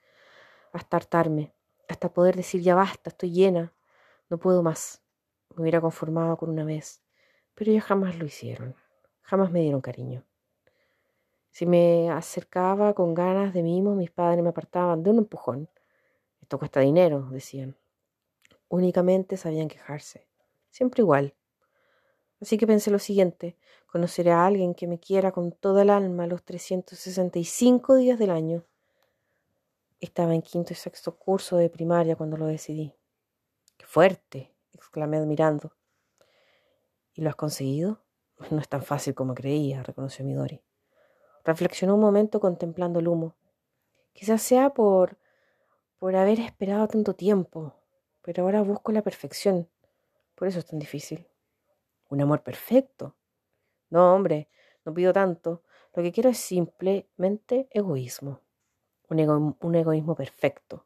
hasta 0.73 0.97
hartarme, 0.97 1.53
hasta 1.87 2.13
poder 2.13 2.35
decir 2.35 2.61
ya 2.61 2.75
basta, 2.75 3.09
estoy 3.09 3.31
llena, 3.31 3.73
no 4.29 4.37
puedo 4.37 4.63
más. 4.63 5.01
Me 5.55 5.63
hubiera 5.63 5.81
conformado 5.81 6.37
con 6.37 6.49
una 6.49 6.65
vez, 6.65 7.01
pero 7.55 7.71
ellos 7.71 7.83
jamás 7.83 8.17
lo 8.17 8.25
hicieron, 8.25 8.75
jamás 9.21 9.51
me 9.51 9.61
dieron 9.61 9.81
cariño. 9.81 10.23
Si 11.49 11.65
me 11.65 12.11
acercaba 12.11 12.93
con 12.93 13.15
ganas 13.15 13.53
de 13.53 13.63
mimo, 13.63 13.95
mis 13.95 14.11
padres 14.11 14.43
me 14.43 14.49
apartaban 14.49 15.01
de 15.01 15.09
un 15.09 15.17
empujón. 15.17 15.69
Esto 16.39 16.59
cuesta 16.59 16.81
dinero, 16.81 17.27
decían. 17.31 17.75
Únicamente 18.69 19.37
sabían 19.37 19.67
quejarse, 19.67 20.27
siempre 20.69 21.01
igual. 21.01 21.33
Así 22.39 22.57
que 22.57 22.67
pensé 22.67 22.91
lo 22.91 22.99
siguiente, 22.99 23.57
conoceré 23.87 24.31
a 24.31 24.45
alguien 24.45 24.75
que 24.75 24.85
me 24.85 24.99
quiera 24.99 25.31
con 25.31 25.51
toda 25.51 25.81
el 25.81 25.89
alma 25.89 26.27
los 26.27 26.43
365 26.43 27.95
días 27.95 28.19
del 28.19 28.29
año. 28.29 28.63
Estaba 29.99 30.35
en 30.35 30.41
quinto 30.41 30.73
y 30.73 30.75
sexto 30.75 31.17
curso 31.17 31.57
de 31.57 31.69
primaria 31.69 32.15
cuando 32.15 32.37
lo 32.37 32.45
decidí. 32.45 32.93
¡Qué 33.77 33.85
fuerte! 33.85 34.53
exclamé 34.73 35.17
admirando. 35.17 35.73
¿Y 37.13 37.21
lo 37.21 37.29
has 37.29 37.35
conseguido? 37.35 38.03
No 38.51 38.59
es 38.59 38.69
tan 38.69 38.83
fácil 38.83 39.15
como 39.15 39.33
creía, 39.33 39.81
reconoció 39.81 40.23
Midori. 40.23 40.61
Reflexionó 41.43 41.95
un 41.95 42.01
momento 42.01 42.39
contemplando 42.39 42.99
el 42.99 43.07
humo. 43.07 43.35
Quizás 44.13 44.41
sea 44.43 44.69
por 44.71 45.17
por 45.97 46.15
haber 46.15 46.39
esperado 46.39 46.87
tanto 46.87 47.15
tiempo, 47.15 47.73
pero 48.21 48.43
ahora 48.43 48.61
busco 48.61 48.91
la 48.91 49.01
perfección. 49.01 49.67
Por 50.35 50.47
eso 50.47 50.59
es 50.59 50.65
tan 50.67 50.77
difícil. 50.77 51.27
Un 52.09 52.21
amor 52.21 52.43
perfecto. 52.43 53.15
No, 53.89 54.13
hombre, 54.13 54.49
no 54.85 54.93
pido 54.93 55.11
tanto. 55.11 55.63
Lo 55.95 56.03
que 56.03 56.11
quiero 56.11 56.29
es 56.29 56.37
simplemente 56.37 57.67
egoísmo. 57.71 58.41
Un, 59.09 59.75
egoísmo 59.75 60.15
perfecto. 60.15 60.85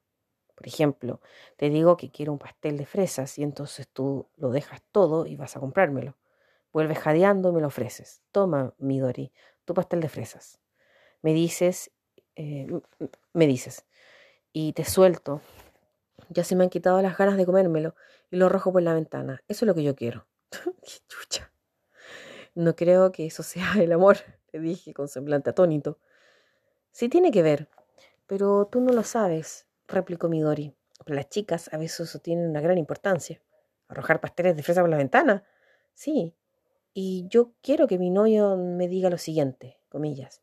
Por 0.56 0.68
ejemplo, 0.68 1.22
te 1.58 1.70
digo 1.70 1.98
que 1.98 2.12
quiero 2.12 2.32
un 2.32 2.40
pastel 2.40 2.78
de 2.78 2.86
fresas 2.86 3.40
y 3.40 3.44
entonces 3.44 3.88
tú 3.88 4.28
lo 4.38 4.52
dejas 4.52 4.82
todo 4.92 5.26
y 5.26 5.36
vas 5.36 5.58
a 5.58 5.60
comprármelo. 5.60 6.18
Vuelves 6.72 7.00
jadeando 7.00 7.50
y 7.50 7.54
me 7.54 7.62
lo 7.62 7.68
ofreces. 7.68 8.22
Toma, 8.32 8.74
Midori, 8.78 9.32
tu 9.66 9.74
pastel 9.74 10.02
de 10.02 10.10
fresas. 10.10 10.60
Me 11.22 11.34
dices, 11.34 11.92
eh, 12.36 12.68
me 13.34 13.48
dices, 13.48 13.86
y 14.54 14.74
te 14.74 14.86
suelto. 14.86 15.42
Ya 16.30 16.44
se 16.44 16.56
me 16.56 16.64
han 16.64 16.70
quitado 16.70 17.02
las 17.02 17.18
ganas 17.18 17.38
de 17.38 17.46
comérmelo 17.46 17.96
y 18.30 18.38
lo 18.38 18.46
arrojo 18.46 18.72
por 18.72 18.84
la 18.84 18.94
ventana. 18.94 19.44
Eso 19.48 19.66
es 19.66 19.68
lo 19.68 19.76
que 19.76 19.84
yo 19.84 19.96
quiero. 19.96 20.28
¡Qué 20.52 21.00
chucha! 21.08 21.52
No 22.54 22.76
creo 22.76 23.12
que 23.12 23.26
eso 23.26 23.44
sea 23.44 23.74
el 23.80 23.92
amor, 23.92 24.18
le 24.52 24.60
dije 24.60 24.94
con 24.94 25.08
semblante 25.08 25.50
atónito. 25.50 26.00
Sí 26.92 27.08
tiene 27.08 27.32
que 27.32 27.42
ver, 27.42 27.70
pero 28.32 28.66
tú 28.72 28.80
no 28.80 28.94
lo 28.94 29.04
sabes, 29.04 29.68
replicó 29.90 30.30
Midori. 30.30 30.74
Las 31.06 31.28
chicas 31.28 31.70
a 31.74 31.78
veces 31.78 32.08
eso 32.08 32.20
tiene 32.20 32.48
una 32.48 32.62
gran 32.62 32.78
importancia. 32.78 33.42
¿Arrojar 33.90 34.22
pasteles 34.22 34.56
de 34.56 34.64
fresa 34.64 34.80
por 34.80 34.90
la 34.90 34.96
ventana? 34.96 35.44
Sí. 35.94 36.34
Y 36.94 37.28
yo 37.28 37.52
quiero 37.62 37.88
que 37.88 37.98
mi 37.98 38.10
novio 38.10 38.56
me 38.56 38.88
diga 38.88 39.10
lo 39.10 39.18
siguiente, 39.18 39.82
comillas. 39.90 40.42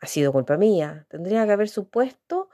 Ha 0.00 0.08
sido 0.08 0.32
culpa 0.32 0.56
mía. 0.56 1.06
Tendría 1.08 1.46
que 1.46 1.52
haber 1.52 1.68
supuesto 1.68 2.48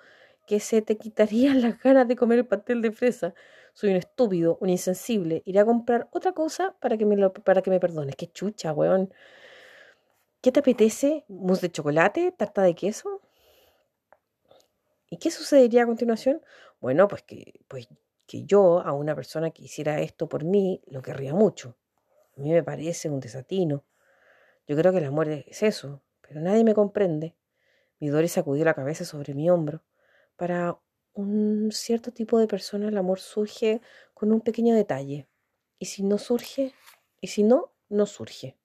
que 0.47 0.61
se 0.61 0.83
te 0.83 0.99
quitarían 0.99 1.63
las 1.63 1.83
ganas 1.83 2.07
de 2.07 2.17
comer 2.17 2.41
el 2.41 2.47
pastel 2.47 2.83
de 2.83 2.93
fresa. 2.93 3.33
Soy 3.73 3.93
un 3.93 3.97
estúpido, 3.97 4.59
un 4.61 4.69
insensible. 4.69 5.43
Iré 5.47 5.61
a 5.61 5.65
comprar 5.65 6.11
otra 6.13 6.33
cosa 6.33 6.77
para 6.81 6.99
que 6.99 7.07
me, 7.07 7.17
lo, 7.17 7.33
para 7.33 7.63
que 7.63 7.71
me 7.71 7.81
perdones. 7.81 8.15
Qué 8.15 8.27
chucha, 8.27 8.75
weón. 8.75 9.11
¿Qué 10.43 10.53
te 10.53 10.61
apetece? 10.61 11.25
¿Mousse 11.29 11.63
de 11.63 11.73
chocolate? 11.73 12.31
¿Tarta 12.33 12.61
de 12.61 12.75
queso? 12.75 13.23
¿Y 15.11 15.19
qué 15.19 15.31
sucedería 15.33 15.83
a 15.83 15.87
continuación? 15.87 16.41
Bueno, 16.81 17.09
pues 17.09 17.23
que, 17.25 17.61
pues 17.67 17.89
que 18.27 18.45
yo 18.45 18.79
a 18.81 18.93
una 18.93 19.17
persona 19.17 19.51
que 19.51 19.65
hiciera 19.65 20.01
esto 20.01 20.29
por 20.29 20.45
mí 20.45 20.81
lo 20.87 21.03
querría 21.03 21.35
mucho. 21.35 21.77
A 22.37 22.41
mí 22.41 22.53
me 22.53 22.63
parece 22.63 23.11
un 23.11 23.19
desatino. 23.19 23.85
Yo 24.69 24.77
creo 24.77 24.93
que 24.93 24.99
el 24.99 25.05
amor 25.05 25.29
es 25.29 25.65
eso, 25.65 26.01
pero 26.21 26.41
nadie 26.41 26.63
me 26.63 26.75
comprende. 26.75 27.35
Mi 27.99 28.09
Dory 28.09 28.29
sacudió 28.29 28.65
la 28.65 28.75
cabeza 28.75 29.05
sobre 29.05 29.35
mi 29.35 29.51
hombro. 29.51 29.83
Para 30.37 30.79
un 31.13 31.71
cierto 31.73 32.13
tipo 32.13 32.39
de 32.39 32.47
persona 32.47 32.87
el 32.89 32.97
amor 32.97 33.19
surge 33.19 33.81
con 34.15 34.31
un 34.31 34.41
pequeño 34.41 34.77
detalle. 34.77 35.29
Y 35.81 35.87
si 35.87 36.05
no 36.05 36.19
surge, 36.19 36.73
y 37.21 37.27
si 37.27 37.43
no, 37.43 37.73
no 37.89 38.07
surge. 38.07 38.57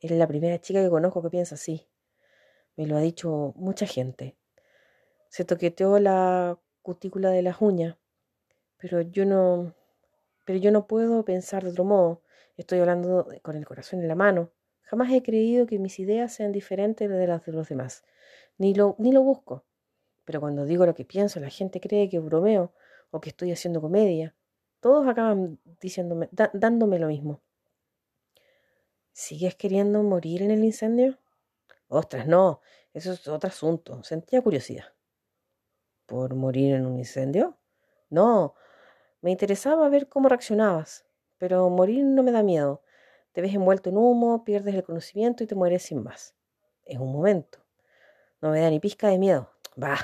Eres 0.00 0.18
la 0.18 0.26
primera 0.26 0.60
chica 0.60 0.82
que 0.82 0.90
conozco 0.90 1.22
que 1.22 1.30
piensa 1.30 1.54
así. 1.54 1.86
Me 2.74 2.86
lo 2.86 2.96
ha 2.96 3.00
dicho 3.00 3.52
mucha 3.54 3.86
gente. 3.86 4.36
Se 5.28 5.44
toqueteó 5.44 5.98
la 5.98 6.58
cutícula 6.82 7.30
de 7.30 7.42
las 7.42 7.60
uñas, 7.60 7.96
pero 8.78 9.00
yo 9.02 9.24
no, 9.26 9.74
pero 10.44 10.58
yo 10.58 10.70
no 10.70 10.86
puedo 10.86 11.24
pensar 11.24 11.64
de 11.64 11.70
otro 11.70 11.84
modo. 11.84 12.22
Estoy 12.56 12.80
hablando 12.80 13.28
con 13.42 13.56
el 13.56 13.66
corazón 13.66 14.00
en 14.00 14.08
la 14.08 14.14
mano. 14.14 14.50
Jamás 14.82 15.12
he 15.12 15.22
creído 15.22 15.66
que 15.66 15.78
mis 15.78 15.98
ideas 15.98 16.32
sean 16.32 16.50
diferentes 16.52 17.08
de 17.08 17.26
las 17.26 17.44
de 17.44 17.52
los 17.52 17.68
demás. 17.68 18.04
Ni 18.56 18.74
lo, 18.74 18.96
ni 18.98 19.12
lo 19.12 19.22
busco. 19.22 19.64
Pero 20.24 20.40
cuando 20.40 20.64
digo 20.64 20.86
lo 20.86 20.94
que 20.94 21.04
pienso, 21.04 21.40
la 21.40 21.50
gente 21.50 21.80
cree 21.80 22.08
que 22.08 22.18
bromeo 22.18 22.72
o 23.10 23.20
que 23.20 23.28
estoy 23.30 23.52
haciendo 23.52 23.80
comedia. 23.80 24.34
Todos 24.80 25.06
acaban 25.06 25.58
diciéndome, 25.80 26.28
dándome 26.52 26.98
lo 26.98 27.08
mismo. 27.08 27.42
¿Sigues 29.12 29.56
queriendo 29.56 30.02
morir 30.02 30.42
en 30.42 30.50
el 30.50 30.64
incendio? 30.64 31.18
Ostras, 31.88 32.26
no, 32.26 32.60
eso 32.94 33.12
es 33.12 33.26
otro 33.28 33.48
asunto. 33.48 34.02
Sentía 34.04 34.42
curiosidad. 34.42 34.84
¿Por 36.08 36.34
morir 36.34 36.74
en 36.74 36.86
un 36.86 36.98
incendio? 36.98 37.58
No, 38.08 38.54
me 39.20 39.30
interesaba 39.30 39.90
ver 39.90 40.08
cómo 40.08 40.30
reaccionabas, 40.30 41.04
pero 41.36 41.68
morir 41.68 42.02
no 42.02 42.22
me 42.22 42.32
da 42.32 42.42
miedo. 42.42 42.82
Te 43.32 43.42
ves 43.42 43.54
envuelto 43.54 43.90
en 43.90 43.98
humo, 43.98 44.42
pierdes 44.42 44.74
el 44.74 44.84
conocimiento 44.84 45.44
y 45.44 45.46
te 45.46 45.54
mueres 45.54 45.82
sin 45.82 46.02
más. 46.02 46.34
En 46.86 47.02
un 47.02 47.12
momento. 47.12 47.58
No 48.40 48.52
me 48.52 48.60
da 48.60 48.70
ni 48.70 48.80
pizca 48.80 49.08
de 49.08 49.18
miedo. 49.18 49.50
Bah, 49.76 49.98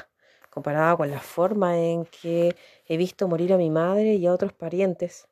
comparada 0.50 0.94
con 0.94 1.10
la 1.10 1.20
forma 1.20 1.78
en 1.78 2.04
que 2.04 2.54
he 2.84 2.98
visto 2.98 3.26
morir 3.26 3.54
a 3.54 3.56
mi 3.56 3.70
madre 3.70 4.16
y 4.16 4.26
a 4.26 4.34
otros 4.34 4.52
parientes. 4.52 5.26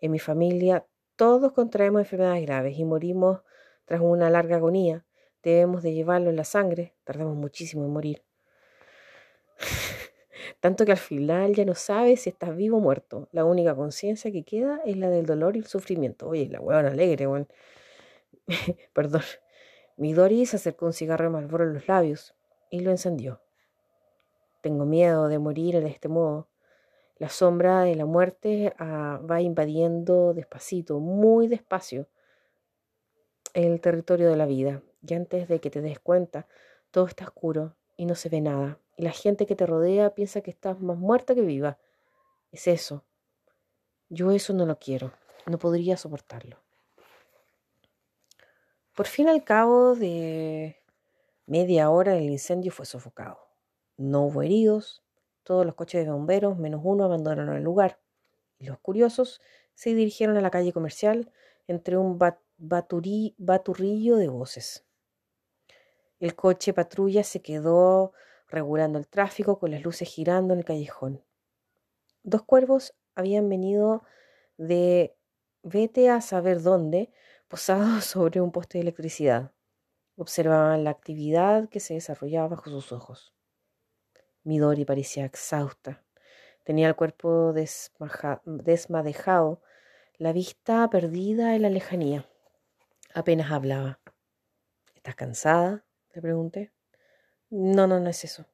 En 0.00 0.10
mi 0.10 0.18
familia 0.18 0.84
todos 1.14 1.52
contraemos 1.52 2.00
enfermedades 2.00 2.44
graves 2.44 2.76
y 2.76 2.84
morimos 2.84 3.42
tras 3.84 4.00
una 4.00 4.28
larga 4.28 4.56
agonía. 4.56 5.06
Debemos 5.40 5.84
de 5.84 5.94
llevarlo 5.94 6.30
en 6.30 6.36
la 6.36 6.44
sangre, 6.44 6.96
tardamos 7.04 7.36
muchísimo 7.36 7.84
en 7.84 7.92
morir. 7.92 8.24
Tanto 10.64 10.86
que 10.86 10.92
al 10.92 10.98
final 10.98 11.54
ya 11.54 11.66
no 11.66 11.74
sabes 11.74 12.22
si 12.22 12.30
estás 12.30 12.56
vivo 12.56 12.78
o 12.78 12.80
muerto. 12.80 13.28
La 13.32 13.44
única 13.44 13.76
conciencia 13.76 14.32
que 14.32 14.44
queda 14.44 14.80
es 14.86 14.96
la 14.96 15.10
del 15.10 15.26
dolor 15.26 15.56
y 15.56 15.58
el 15.58 15.66
sufrimiento. 15.66 16.26
Oye, 16.26 16.48
la 16.48 16.58
huevona 16.58 16.88
alegre, 16.88 17.26
weón. 17.26 17.48
Perdón. 18.94 19.20
Mi 19.98 20.14
Doris 20.14 20.54
acercó 20.54 20.86
un 20.86 20.94
cigarro 20.94 21.26
de 21.26 21.32
Marlboro 21.32 21.64
en 21.64 21.74
los 21.74 21.86
labios 21.86 22.34
y 22.70 22.80
lo 22.80 22.90
encendió. 22.90 23.42
Tengo 24.62 24.86
miedo 24.86 25.28
de 25.28 25.38
morir 25.38 25.82
de 25.82 25.88
este 25.90 26.08
modo. 26.08 26.48
La 27.18 27.28
sombra 27.28 27.82
de 27.82 27.96
la 27.96 28.06
muerte 28.06 28.72
ah, 28.78 29.20
va 29.30 29.42
invadiendo 29.42 30.32
despacito, 30.32 30.98
muy 30.98 31.46
despacio, 31.46 32.08
el 33.52 33.82
territorio 33.82 34.30
de 34.30 34.36
la 34.38 34.46
vida. 34.46 34.82
Y 35.06 35.12
antes 35.12 35.46
de 35.46 35.60
que 35.60 35.68
te 35.68 35.82
des 35.82 35.98
cuenta, 35.98 36.46
todo 36.90 37.04
está 37.04 37.24
oscuro 37.24 37.76
y 37.98 38.06
no 38.06 38.14
se 38.14 38.30
ve 38.30 38.40
nada. 38.40 38.78
Y 38.96 39.02
la 39.02 39.12
gente 39.12 39.46
que 39.46 39.56
te 39.56 39.66
rodea 39.66 40.14
piensa 40.14 40.40
que 40.40 40.50
estás 40.50 40.80
más 40.80 40.96
muerta 40.96 41.34
que 41.34 41.42
viva. 41.42 41.78
Es 42.52 42.68
eso. 42.68 43.04
Yo 44.08 44.30
eso 44.30 44.52
no 44.52 44.66
lo 44.66 44.78
quiero. 44.78 45.12
No 45.46 45.58
podría 45.58 45.96
soportarlo. 45.96 46.58
Por 48.94 49.06
fin, 49.06 49.28
al 49.28 49.42
cabo 49.42 49.96
de 49.96 50.76
media 51.46 51.90
hora, 51.90 52.16
el 52.16 52.30
incendio 52.30 52.70
fue 52.70 52.86
sofocado. 52.86 53.38
No 53.96 54.22
hubo 54.22 54.42
heridos, 54.42 55.02
todos 55.42 55.66
los 55.66 55.74
coches 55.74 56.04
de 56.04 56.12
bomberos, 56.12 56.58
menos 56.58 56.80
uno, 56.84 57.04
abandonaron 57.04 57.56
el 57.56 57.62
lugar. 57.62 57.98
Y 58.58 58.66
los 58.66 58.78
curiosos 58.78 59.40
se 59.74 59.94
dirigieron 59.94 60.36
a 60.36 60.40
la 60.40 60.50
calle 60.50 60.72
comercial 60.72 61.32
entre 61.66 61.96
un 61.96 62.18
baturrillo 62.56 64.16
de 64.16 64.28
voces. 64.28 64.84
El 66.20 66.34
coche 66.36 66.72
patrulla 66.72 67.24
se 67.24 67.42
quedó 67.42 68.12
regulando 68.54 68.98
el 68.98 69.08
tráfico 69.08 69.58
con 69.58 69.70
las 69.70 69.82
luces 69.82 70.08
girando 70.08 70.54
en 70.54 70.60
el 70.60 70.64
callejón. 70.64 71.22
Dos 72.22 72.42
cuervos 72.42 72.94
habían 73.14 73.48
venido 73.48 74.02
de 74.56 75.16
vete 75.62 76.10
a 76.10 76.20
saber 76.20 76.62
dónde, 76.62 77.12
posados 77.48 78.04
sobre 78.14 78.40
un 78.40 78.52
poste 78.52 78.78
de 78.78 78.82
electricidad. 78.82 79.52
Observaban 80.16 80.84
la 80.84 80.90
actividad 80.90 81.68
que 81.68 81.80
se 81.80 81.94
desarrollaba 81.94 82.48
bajo 82.48 82.70
sus 82.70 82.92
ojos. 82.92 83.34
Midori 84.44 84.84
parecía 84.84 85.24
exhausta. 85.24 86.04
Tenía 86.62 86.88
el 86.88 86.94
cuerpo 86.94 87.52
desmadejado, 87.52 89.62
la 90.16 90.32
vista 90.32 90.88
perdida 90.88 91.56
en 91.56 91.62
la 91.62 91.70
lejanía. 91.70 92.28
Apenas 93.12 93.50
hablaba. 93.50 94.00
¿Estás 94.94 95.14
cansada? 95.14 95.84
le 96.14 96.22
pregunté. 96.22 96.73
No, 97.50 97.86
no, 97.86 98.00
no 98.00 98.10
es 98.10 98.24
eso. 98.24 98.46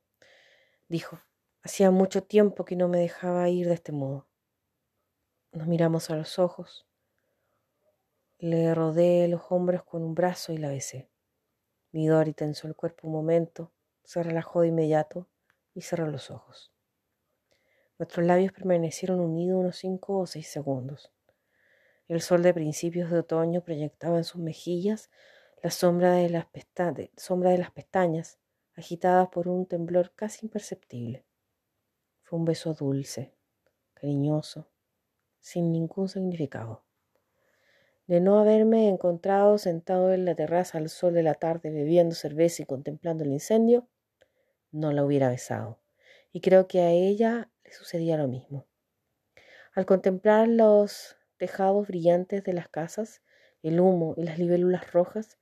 Dijo. 0.88 1.20
Hacía 1.62 1.90
mucho 1.90 2.22
tiempo 2.22 2.64
que 2.64 2.74
no 2.74 2.88
me 2.88 2.98
dejaba 2.98 3.46
ir 3.50 3.68
de 3.68 3.74
este 3.74 3.92
modo. 3.92 4.26
Nos 5.52 5.66
miramos 5.66 6.08
a 6.08 6.16
los 6.16 6.38
ojos. 6.38 6.86
Le 8.38 8.74
rodé 8.74 9.28
los 9.28 9.42
hombros 9.50 9.84
con 9.84 10.02
un 10.02 10.14
brazo 10.14 10.54
y 10.54 10.56
la 10.56 10.70
besé. 10.70 11.10
Midori 11.92 12.32
tensó 12.32 12.66
el 12.66 12.74
cuerpo 12.74 13.08
un 13.08 13.12
momento, 13.12 13.74
se 14.04 14.22
relajó 14.22 14.62
de 14.62 14.68
inmediato 14.68 15.28
y 15.74 15.82
cerró 15.82 16.06
los 16.06 16.30
ojos. 16.30 16.72
Nuestros 17.98 18.24
labios 18.24 18.52
permanecieron 18.52 19.20
unidos 19.20 19.60
unos 19.60 19.76
cinco 19.76 20.18
o 20.18 20.26
seis 20.26 20.48
segundos. 20.48 21.12
El 22.08 22.22
sol 22.22 22.42
de 22.42 22.54
principios 22.54 23.10
de 23.10 23.18
otoño 23.18 23.60
proyectaba 23.62 24.16
en 24.16 24.24
sus 24.24 24.40
mejillas 24.40 25.10
la 25.62 25.70
sombra 25.70 26.14
de 26.14 26.30
las, 26.30 26.46
sombra 27.18 27.50
de 27.50 27.58
las 27.58 27.70
pestañas, 27.70 28.39
agitadas 28.80 29.28
por 29.28 29.48
un 29.48 29.66
temblor 29.66 30.12
casi 30.14 30.46
imperceptible. 30.46 31.24
Fue 32.22 32.38
un 32.38 32.44
beso 32.44 32.74
dulce, 32.74 33.34
cariñoso, 33.94 34.68
sin 35.38 35.72
ningún 35.72 36.08
significado. 36.08 36.84
De 38.06 38.20
no 38.20 38.38
haberme 38.38 38.88
encontrado 38.88 39.58
sentado 39.58 40.12
en 40.12 40.24
la 40.24 40.34
terraza 40.34 40.78
al 40.78 40.88
sol 40.88 41.14
de 41.14 41.22
la 41.22 41.34
tarde 41.34 41.70
bebiendo 41.70 42.14
cerveza 42.14 42.62
y 42.62 42.66
contemplando 42.66 43.24
el 43.24 43.30
incendio, 43.30 43.88
no 44.72 44.92
la 44.92 45.04
hubiera 45.04 45.28
besado. 45.28 45.80
Y 46.32 46.40
creo 46.40 46.66
que 46.66 46.80
a 46.80 46.90
ella 46.90 47.50
le 47.64 47.72
sucedía 47.72 48.16
lo 48.16 48.28
mismo. 48.28 48.66
Al 49.74 49.86
contemplar 49.86 50.48
los 50.48 51.16
tejados 51.36 51.86
brillantes 51.88 52.44
de 52.44 52.52
las 52.52 52.68
casas, 52.68 53.22
el 53.62 53.80
humo 53.80 54.14
y 54.16 54.24
las 54.24 54.38
libélulas 54.38 54.92
rojas, 54.92 55.38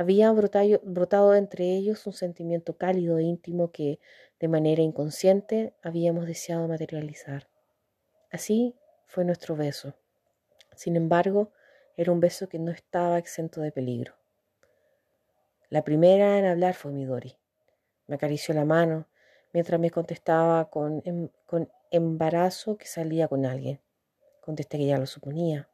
había 0.00 0.32
brotado, 0.32 1.34
entre 1.34 1.76
ellos 1.76 2.06
un 2.06 2.14
sentimiento 2.14 2.78
cálido 2.78 3.18
e 3.18 3.22
íntimo 3.22 3.70
que, 3.70 4.00
de 4.38 4.48
manera 4.48 4.80
inconsciente, 4.80 5.74
habíamos 5.82 6.24
deseado 6.24 6.66
materializar. 6.66 7.50
Así 8.30 8.74
fue 9.04 9.26
nuestro 9.26 9.56
beso. 9.56 9.92
Sin 10.74 10.96
embargo, 10.96 11.52
era 11.98 12.12
un 12.12 12.20
beso 12.20 12.48
que 12.48 12.58
no 12.58 12.70
estaba 12.70 13.18
exento 13.18 13.60
de 13.60 13.72
peligro. 13.72 14.14
La 15.68 15.84
primera 15.84 16.38
en 16.38 16.46
hablar 16.46 16.72
fue 16.72 16.92
Midori. 16.92 17.36
Me 18.06 18.14
acarició 18.14 18.54
la 18.54 18.64
mano 18.64 19.06
mientras 19.52 19.78
me 19.78 19.90
contestaba 19.90 20.70
con, 20.70 21.02
em, 21.04 21.28
con 21.44 21.70
embarazo 21.90 22.78
que 22.78 22.86
salía 22.86 23.28
con 23.28 23.44
alguien. 23.44 23.82
Contesté 24.40 24.78
que 24.78 24.86
ya 24.86 24.96
lo 24.96 25.06
suponía. 25.06 25.68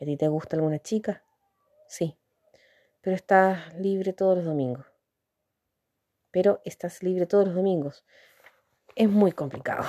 ¿A 0.00 0.04
ti 0.04 0.16
te 0.16 0.28
gusta 0.28 0.54
alguna 0.54 0.78
chica? 0.78 1.24
Sí, 1.88 2.16
pero 3.02 3.16
estás 3.16 3.74
libre 3.74 4.12
todos 4.12 4.36
los 4.36 4.46
domingos. 4.46 4.86
Pero 6.30 6.62
estás 6.64 7.02
libre 7.02 7.26
todos 7.26 7.46
los 7.46 7.54
domingos. 7.54 8.06
Es 8.96 9.10
muy 9.10 9.32
complicado. 9.32 9.84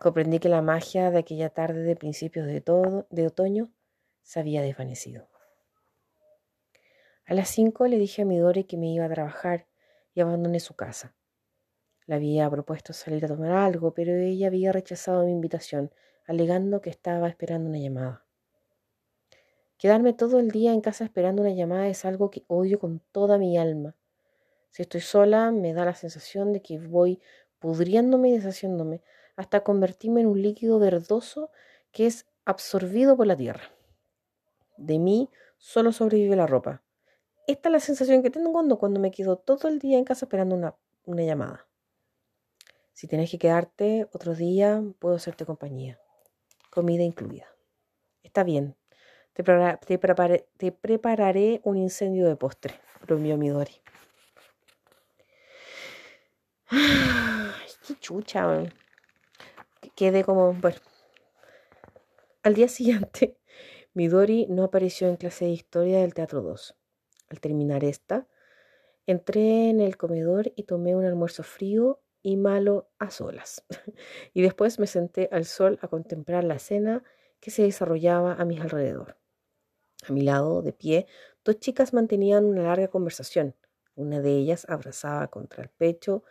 Comprendí 0.00 0.38
que 0.38 0.48
la 0.48 0.62
magia 0.62 1.10
de 1.10 1.18
aquella 1.18 1.48
tarde 1.50 1.82
de 1.82 1.96
principios 1.96 2.46
de, 2.46 2.60
todo, 2.60 3.06
de 3.10 3.26
otoño 3.26 3.72
se 4.22 4.40
había 4.40 4.62
desvanecido. 4.62 5.28
A 7.24 7.34
las 7.34 7.48
cinco 7.48 7.86
le 7.86 7.98
dije 7.98 8.22
a 8.22 8.24
Midori 8.24 8.64
que 8.64 8.76
me 8.76 8.92
iba 8.92 9.06
a 9.06 9.08
trabajar 9.08 9.66
y 10.14 10.20
abandoné 10.20 10.60
su 10.60 10.74
casa. 10.74 11.14
Le 12.06 12.16
había 12.16 12.50
propuesto 12.50 12.92
salir 12.92 13.24
a 13.24 13.28
tomar 13.28 13.52
algo, 13.52 13.94
pero 13.94 14.12
ella 14.12 14.48
había 14.48 14.72
rechazado 14.72 15.24
mi 15.24 15.32
invitación, 15.32 15.92
alegando 16.26 16.80
que 16.80 16.90
estaba 16.90 17.28
esperando 17.28 17.70
una 17.70 17.78
llamada. 17.78 18.21
Quedarme 19.82 20.12
todo 20.12 20.38
el 20.38 20.52
día 20.52 20.72
en 20.72 20.80
casa 20.80 21.02
esperando 21.02 21.42
una 21.42 21.50
llamada 21.50 21.88
es 21.88 22.04
algo 22.04 22.30
que 22.30 22.44
odio 22.46 22.78
con 22.78 23.00
toda 23.10 23.36
mi 23.36 23.58
alma. 23.58 23.96
Si 24.70 24.82
estoy 24.82 25.00
sola, 25.00 25.50
me 25.50 25.72
da 25.72 25.84
la 25.84 25.96
sensación 25.96 26.52
de 26.52 26.62
que 26.62 26.78
voy 26.78 27.20
pudriéndome 27.58 28.28
y 28.28 28.32
deshaciéndome 28.34 29.02
hasta 29.34 29.64
convertirme 29.64 30.20
en 30.20 30.28
un 30.28 30.40
líquido 30.40 30.78
verdoso 30.78 31.50
que 31.90 32.06
es 32.06 32.26
absorbido 32.44 33.16
por 33.16 33.26
la 33.26 33.36
tierra. 33.36 33.72
De 34.76 35.00
mí 35.00 35.28
solo 35.58 35.90
sobrevive 35.90 36.36
la 36.36 36.46
ropa. 36.46 36.84
Esta 37.48 37.68
es 37.68 37.72
la 37.72 37.80
sensación 37.80 38.22
que 38.22 38.30
tengo 38.30 38.52
cuando, 38.52 39.00
me 39.00 39.10
quedo 39.10 39.36
todo 39.36 39.66
el 39.66 39.80
día 39.80 39.98
en 39.98 40.04
casa 40.04 40.26
esperando 40.26 40.54
una, 40.54 40.76
una 41.06 41.24
llamada. 41.24 41.66
Si 42.92 43.08
tienes 43.08 43.32
que 43.32 43.38
quedarte 43.40 44.08
otro 44.12 44.36
día, 44.36 44.80
puedo 45.00 45.16
hacerte 45.16 45.44
compañía. 45.44 45.98
Comida 46.70 47.02
incluida. 47.02 47.48
Está 48.22 48.44
bien, 48.44 48.76
te, 49.32 50.72
prepararé 50.72 51.60
un 51.64 51.76
incendio 51.76 52.28
de 52.28 52.36
postre, 52.36 52.74
bromeó 53.06 53.36
Midori. 53.36 53.80
Ay, 56.68 57.70
qué 57.86 57.94
chucha. 57.98 58.64
Quedé 59.94 60.24
como. 60.24 60.52
Bueno. 60.54 60.76
Al 62.42 62.54
día 62.54 62.68
siguiente, 62.68 63.38
Midori 63.94 64.46
no 64.48 64.64
apareció 64.64 65.08
en 65.08 65.16
clase 65.16 65.46
de 65.46 65.52
historia 65.52 66.00
del 66.00 66.14
Teatro 66.14 66.42
2. 66.42 66.76
Al 67.30 67.40
terminar 67.40 67.84
esta, 67.84 68.26
entré 69.06 69.70
en 69.70 69.80
el 69.80 69.96
comedor 69.96 70.52
y 70.56 70.64
tomé 70.64 70.94
un 70.96 71.04
almuerzo 71.04 71.42
frío 71.42 72.00
y 72.22 72.36
malo 72.36 72.90
a 72.98 73.10
solas. 73.10 73.64
y 74.34 74.42
después 74.42 74.78
me 74.78 74.86
senté 74.86 75.28
al 75.32 75.44
sol 75.44 75.78
a 75.82 75.88
contemplar 75.88 76.44
la 76.44 76.54
escena 76.54 77.02
que 77.40 77.50
se 77.50 77.62
desarrollaba 77.62 78.34
a 78.34 78.44
mi 78.44 78.58
alrededor. 78.58 79.21
A 80.02 80.12
mi 80.12 80.22
lado, 80.22 80.62
de 80.62 80.72
pie, 80.72 81.06
dos 81.44 81.58
chicas 81.58 81.92
mantenían 81.92 82.44
una 82.44 82.62
larga 82.62 82.88
conversación. 82.88 83.54
Una 83.94 84.20
de 84.20 84.36
ellas 84.36 84.66
abrazaba 84.68 85.28
contra 85.28 85.62
el 85.62 85.68
pecho 85.68 86.24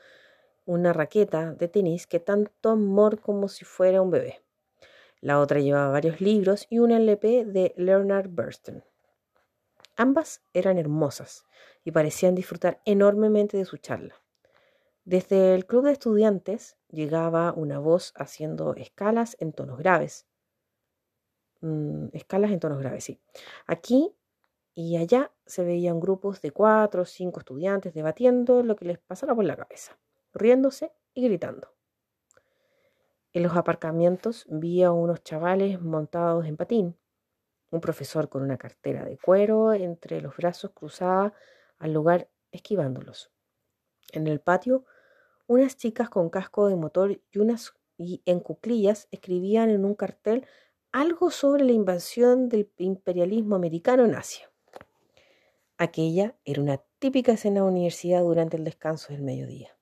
una 0.66 0.94
raqueta 0.94 1.54
de 1.54 1.68
tenis 1.68 2.08
que 2.08 2.20
tanto 2.20 2.70
amor 2.70 3.20
como 3.20 3.48
si 3.48 3.66
fuera 3.66 4.02
un 4.02 4.12
bebé. 4.12 4.42
La 5.20 5.40
otra 5.40 5.60
llevaba 5.60 5.92
varios 5.92 6.22
libros 6.22 6.68
y 6.70 6.80
un 6.80 6.92
LP 6.92 7.46
de 7.46 7.74
Leonard 7.78 8.30
Bernstein. 8.30 8.84
Ambas 9.96 10.42
eran 10.54 10.78
hermosas 10.78 11.46
y 11.84 11.92
parecían 11.92 12.36
disfrutar 12.36 12.82
enormemente 12.86 13.58
de 13.58 13.66
su 13.66 13.78
charla. 13.78 14.16
Desde 15.04 15.56
el 15.56 15.66
club 15.66 15.86
de 15.86 15.92
estudiantes 15.92 16.78
llegaba 16.90 17.54
una 17.54 17.80
voz 17.80 18.14
haciendo 18.16 18.76
escalas 18.76 19.36
en 19.40 19.52
tonos 19.52 19.78
graves. 19.78 20.26
Mm, 21.62 22.08
escalas 22.14 22.52
en 22.52 22.60
tonos 22.60 22.80
graves, 22.80 23.04
sí. 23.04 23.22
Aquí 23.68 24.16
y 24.74 24.98
allá 24.98 25.32
se 25.46 25.64
veían 25.64 26.00
grupos 26.00 26.42
de 26.42 26.52
cuatro 26.52 27.04
o 27.04 27.06
cinco 27.06 27.40
estudiantes 27.40 27.94
debatiendo 27.94 28.64
lo 28.64 28.76
que 28.76 28.86
les 28.86 29.00
pasara 29.00 29.36
por 29.36 29.46
la 29.46 29.58
cabeza, 29.58 30.00
riéndose 30.34 30.94
y 31.14 31.24
gritando. 31.26 31.74
En 33.34 33.44
los 33.44 33.56
aparcamientos 33.56 34.46
vi 34.50 34.84
a 34.84 34.92
unos 34.92 35.24
chavales 35.24 35.82
montados 35.82 36.46
en 36.46 36.58
patín. 36.58 36.98
Un 37.72 37.82
profesor 37.82 38.30
con 38.30 38.44
una 38.44 38.58
cartera 38.58 39.06
de 39.06 39.18
cuero 39.18 39.74
entre 39.74 40.22
los 40.22 40.36
brazos 40.38 40.72
cruzaba 40.72 41.34
al 41.80 41.94
lugar 41.94 42.30
esquivándolos. 42.52 43.32
En 44.14 44.28
el 44.28 44.42
patio, 44.42 44.86
unas 45.48 45.78
chicas 45.78 46.10
con 46.10 46.30
casco 46.30 46.68
de 46.68 46.76
motor 46.76 47.22
y 47.32 47.40
unas 47.40 47.74
en 47.98 48.40
cuclillas 48.40 49.08
escribían 49.12 49.70
en 49.70 49.86
un 49.86 49.96
cartel 49.96 50.46
algo 50.92 51.32
sobre 51.32 51.64
la 51.64 51.72
invasión 51.72 52.50
del 52.50 52.72
imperialismo 52.78 53.56
americano 53.56 54.06
en 54.06 54.16
Asia. 54.16 54.52
Aquella 55.78 56.38
era 56.44 56.62
una 56.62 56.78
típica 57.00 57.32
escena 57.32 57.62
de 57.62 57.68
universidad 57.68 58.22
durante 58.22 58.58
el 58.58 58.64
descanso 58.64 59.14
del 59.14 59.22
mediodía. 59.22 59.78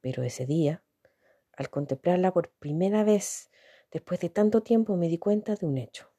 Pero 0.00 0.22
ese 0.22 0.46
día, 0.46 0.84
al 1.52 1.70
contemplarla 1.70 2.32
por 2.32 2.50
primera 2.50 3.02
vez 3.02 3.50
después 3.90 4.20
de 4.20 4.28
tanto 4.28 4.62
tiempo, 4.62 4.96
me 4.96 5.08
di 5.08 5.18
cuenta 5.18 5.54
de 5.56 5.66
un 5.66 5.78
hecho. 5.78 6.12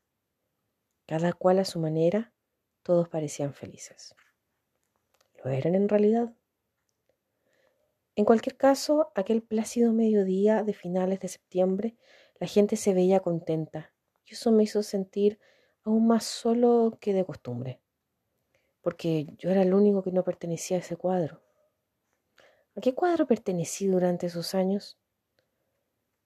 Cada 1.05 1.33
cual 1.33 1.59
a 1.59 1.65
su 1.65 1.79
manera, 1.79 2.33
todos 2.83 3.07
parecían 3.07 3.53
felices. 3.53 4.15
¿Lo 5.43 5.51
eran 5.51 5.75
en 5.75 5.87
realidad? 5.87 6.33
En 8.15 8.25
cualquier 8.25 8.57
caso, 8.57 9.11
aquel 9.15 9.41
plácido 9.41 9.93
mediodía 9.93 10.63
de 10.63 10.73
finales 10.73 11.21
de 11.21 11.29
septiembre 11.29 11.95
la 12.39 12.47
gente 12.47 12.75
se 12.75 12.93
veía 12.93 13.19
contenta 13.19 13.93
y 14.25 14.33
eso 14.33 14.51
me 14.51 14.63
hizo 14.63 14.81
sentir 14.83 15.39
aún 15.83 16.07
más 16.07 16.23
solo 16.23 16.97
que 16.99 17.13
de 17.13 17.25
costumbre, 17.25 17.81
porque 18.81 19.27
yo 19.37 19.49
era 19.49 19.61
el 19.61 19.73
único 19.73 20.03
que 20.03 20.11
no 20.11 20.23
pertenecía 20.23 20.77
a 20.77 20.79
ese 20.79 20.95
cuadro. 20.95 21.41
¿A 22.75 22.81
qué 22.81 22.93
cuadro 22.93 23.27
pertenecí 23.27 23.87
durante 23.87 24.27
esos 24.27 24.55
años? 24.55 24.97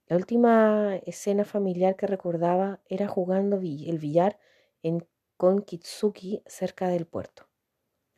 La 0.07 0.17
última 0.17 0.97
escena 1.05 1.45
familiar 1.45 1.95
que 1.95 2.05
recordaba 2.05 2.81
era 2.89 3.07
jugando 3.07 3.57
el 3.57 3.97
billar 3.97 4.37
en, 4.83 5.07
con 5.37 5.61
Kitsuki 5.61 6.43
cerca 6.45 6.89
del 6.89 7.07
puerto. 7.07 7.47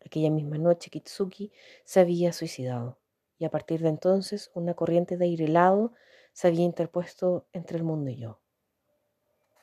Aquella 0.03 0.31
misma 0.31 0.57
noche 0.57 0.89
Kitsuki 0.89 1.51
se 1.83 1.99
había 1.99 2.33
suicidado 2.33 2.99
y 3.37 3.45
a 3.45 3.51
partir 3.51 3.81
de 3.81 3.89
entonces 3.89 4.51
una 4.53 4.73
corriente 4.73 5.17
de 5.17 5.25
aire 5.25 5.45
helado 5.45 5.93
se 6.35 6.49
había 6.49 6.65
interpuesto 6.65 7.47
entre 7.53 7.77
el 7.77 7.83
mundo 7.85 8.11
y 8.11 8.17
yo. 8.17 8.41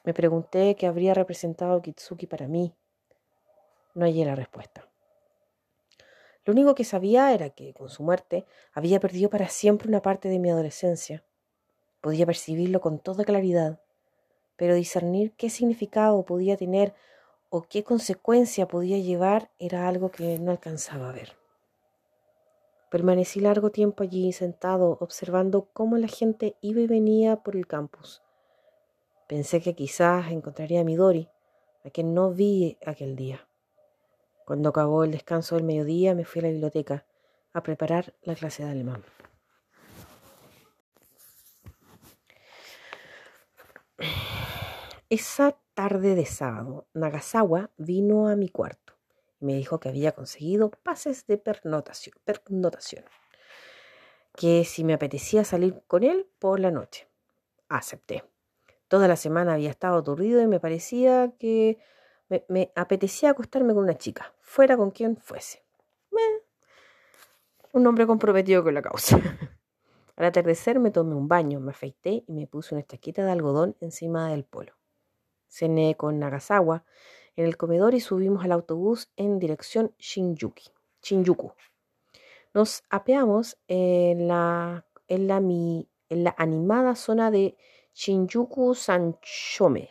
Me 0.05 0.15
pregunté 0.15 0.75
qué 0.75 0.87
habría 0.87 1.13
representado 1.13 1.83
Kitsuki 1.83 2.27
para 2.27 2.49
mí. 2.49 2.75
No 3.95 4.07
hallé 4.07 4.25
la 4.25 4.35
respuesta. 4.35 4.89
Lo 6.47 6.55
único 6.55 6.75
que 6.75 6.85
sabía 6.85 7.35
era 7.35 7.51
que, 7.51 7.75
con 7.75 7.91
su 7.91 8.03
muerte, 8.03 8.47
había 8.73 9.01
perdido 9.01 9.29
para 9.29 9.51
siempre 9.51 9.87
una 9.87 10.01
parte 10.01 10.31
de 10.31 10.39
mi 10.39 10.49
adolescencia. 10.49 11.23
Podía 12.01 12.25
percibirlo 12.25 12.81
con 12.81 12.99
toda 12.99 13.25
claridad, 13.25 13.83
pero 14.57 14.75
discernir 14.75 15.33
qué 15.33 15.51
significado 15.51 16.25
podía 16.25 16.57
tener 16.57 16.95
o 17.51 17.61
qué 17.63 17.85
consecuencia 17.85 18.67
podía 18.67 18.97
llevar 18.97 19.51
era 19.59 19.89
algo 19.89 20.11
que 20.11 20.39
no 20.39 20.51
alcanzaba 20.53 21.11
a 21.11 21.13
ver. 21.13 21.42
Permanecí 22.93 23.41
largo 23.41 23.71
tiempo 23.71 24.03
allí 24.03 24.35
sentado 24.35 24.99
observando 25.01 25.71
cómo 25.73 25.97
la 25.97 26.09
gente 26.09 26.59
iba 26.61 26.83
y 26.83 26.87
venía 26.87 27.37
por 27.37 27.57
el 27.57 27.67
campus. 27.67 28.21
Pensé 29.27 29.63
que 29.63 29.75
quizás 29.75 30.31
encontraría 30.31 30.83
a 30.83 30.85
Midori, 30.85 31.27
a 31.87 31.89
quien 31.89 32.13
no 32.13 32.33
vi 32.33 32.77
aquel 32.85 33.17
día. 33.17 33.49
Cuando 34.45 34.69
acabó 34.69 35.05
el 35.05 35.11
descanso 35.11 35.55
del 35.55 35.65
mediodía 35.65 36.15
me 36.15 36.27
fui 36.27 36.41
a 36.41 36.43
la 36.43 36.51
biblioteca 36.51 37.07
a 37.55 37.63
preparar 37.63 38.13
la 38.25 38.35
clase 38.35 38.63
de 38.63 38.73
alemán. 38.73 39.03
Esa 45.09 45.57
tarde 45.73 46.15
de 46.15 46.27
sábado, 46.27 46.89
Nagasawa 46.93 47.71
vino 47.79 48.29
a 48.29 48.37
mi 48.37 48.51
cuarto 48.51 48.82
me 49.43 49.55
dijo 49.55 49.81
que 49.81 49.89
había 49.89 50.13
conseguido 50.13 50.71
pases 50.71 51.27
de 51.27 51.37
pernotación, 51.37 52.15
que 54.35 54.65
si 54.65 54.85
me 54.85 54.95
apetecía 54.95 55.45
salir 55.45 55.83
con 55.87 56.05
él 56.05 56.29
por 56.39 56.61
la 56.61 56.71
noche. 56.71 57.09
Acepté. 57.69 58.25
Toda 58.89 59.09
la 59.09 59.17
semana 59.17 59.55
había 59.55 59.71
estado 59.71 59.99
aturdido 59.99 60.43
y 60.43 60.47
me 60.47 60.61
parecía 60.61 61.33
que 61.39 61.79
me, 62.49 62.73
apetecía 62.75 63.31
acostarme 63.31 63.75
con 63.75 63.85
una 63.85 63.97
chica, 63.99 64.35
fuera 64.41 64.77
con 64.77 64.91
quien 64.91 65.17
fuese. 65.17 65.63
un 67.73 67.87
hombre 67.87 68.07
comprometido 68.07 68.63
con 68.63 68.75
la 68.75 68.83
causa. 68.83 69.19
Al 70.17 70.27
atardecer 70.27 70.79
me 70.79 70.91
tomé 70.91 71.15
un 71.15 71.27
baño, 71.27 71.59
me 71.59 71.71
afeité 71.71 72.23
y 72.27 72.33
me 72.33 72.47
puse 72.47 72.75
una 72.75 72.85
chaqueta 72.85 73.25
de 73.25 73.33
algodón 73.33 73.77
encima 73.81 74.29
del 74.29 74.45
polo. 74.45 74.75
Cené 75.49 75.97
con 75.97 76.19
Nagasawa 76.19 76.85
en 77.37 77.47
el 77.47 77.57
comedor 77.57 77.95
y 77.95 78.01
subimos 78.01 78.45
al 78.45 78.53
autobús 78.53 79.11
en 79.17 79.39
dirección 79.39 79.95
Shinjuki, 79.99 80.71
Shinjuku. 81.03 81.53
Nos 82.55 82.85
apeamos 82.91 83.57
en 83.69 84.29
la, 84.29 84.85
en 85.09 85.27
la, 85.27 85.37
en 85.37 86.25
la 86.25 86.35
animada 86.37 86.95
zona 86.95 87.31
de 87.31 87.57
Shinjuku 87.95 88.75
Sanchome. 88.75 89.91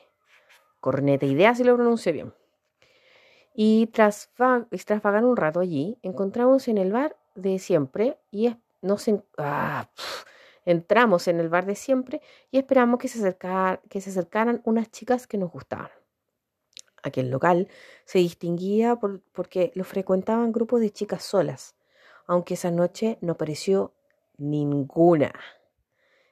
Corneta 0.80 1.26
idea 1.26 1.56
si 1.56 1.64
lo 1.64 1.76
pronuncié 1.76 2.12
bien. 2.12 2.34
Y 3.54 3.88
tras, 3.88 4.32
tras 4.36 5.02
vagar 5.02 5.26
un 5.26 5.36
rato 5.36 5.60
allí, 5.60 5.98
encontramos 6.02 6.68
en 6.68 6.78
el 6.78 6.92
bar 6.92 7.18
de 7.36 7.60
siempre 7.60 8.18
y 8.32 8.56
nos 8.82 9.06
ah, 9.38 9.89
entramos 10.66 11.28
en 11.28 11.39
el 11.39 11.50
bar 11.50 11.66
de 11.66 11.76
siempre 11.76 12.22
y 12.50 12.58
esperamos 12.58 13.00
que 13.00 13.08
se, 13.08 13.38
que 13.89 14.02
se 14.02 14.10
acercaran 14.10 14.62
unas 14.64 14.89
chicas 14.92 15.28
que 15.28 15.38
nos 15.38 15.52
gustaban. 15.52 15.89
Aquel 17.04 17.30
local 17.30 17.68
se 18.06 18.20
distinguía 18.20 18.95
por, 18.95 19.22
porque 19.32 19.72
lo 19.76 19.84
frecuentaban 19.84 20.52
grupos 20.52 20.82
de 20.82 20.91
chicas 20.91 21.24
solas, 21.24 21.76
aunque 22.28 22.54
esa 22.54 22.72
noche 22.72 23.18
no 23.22 23.34
apareció 23.34 23.93
ninguna. 24.38 25.34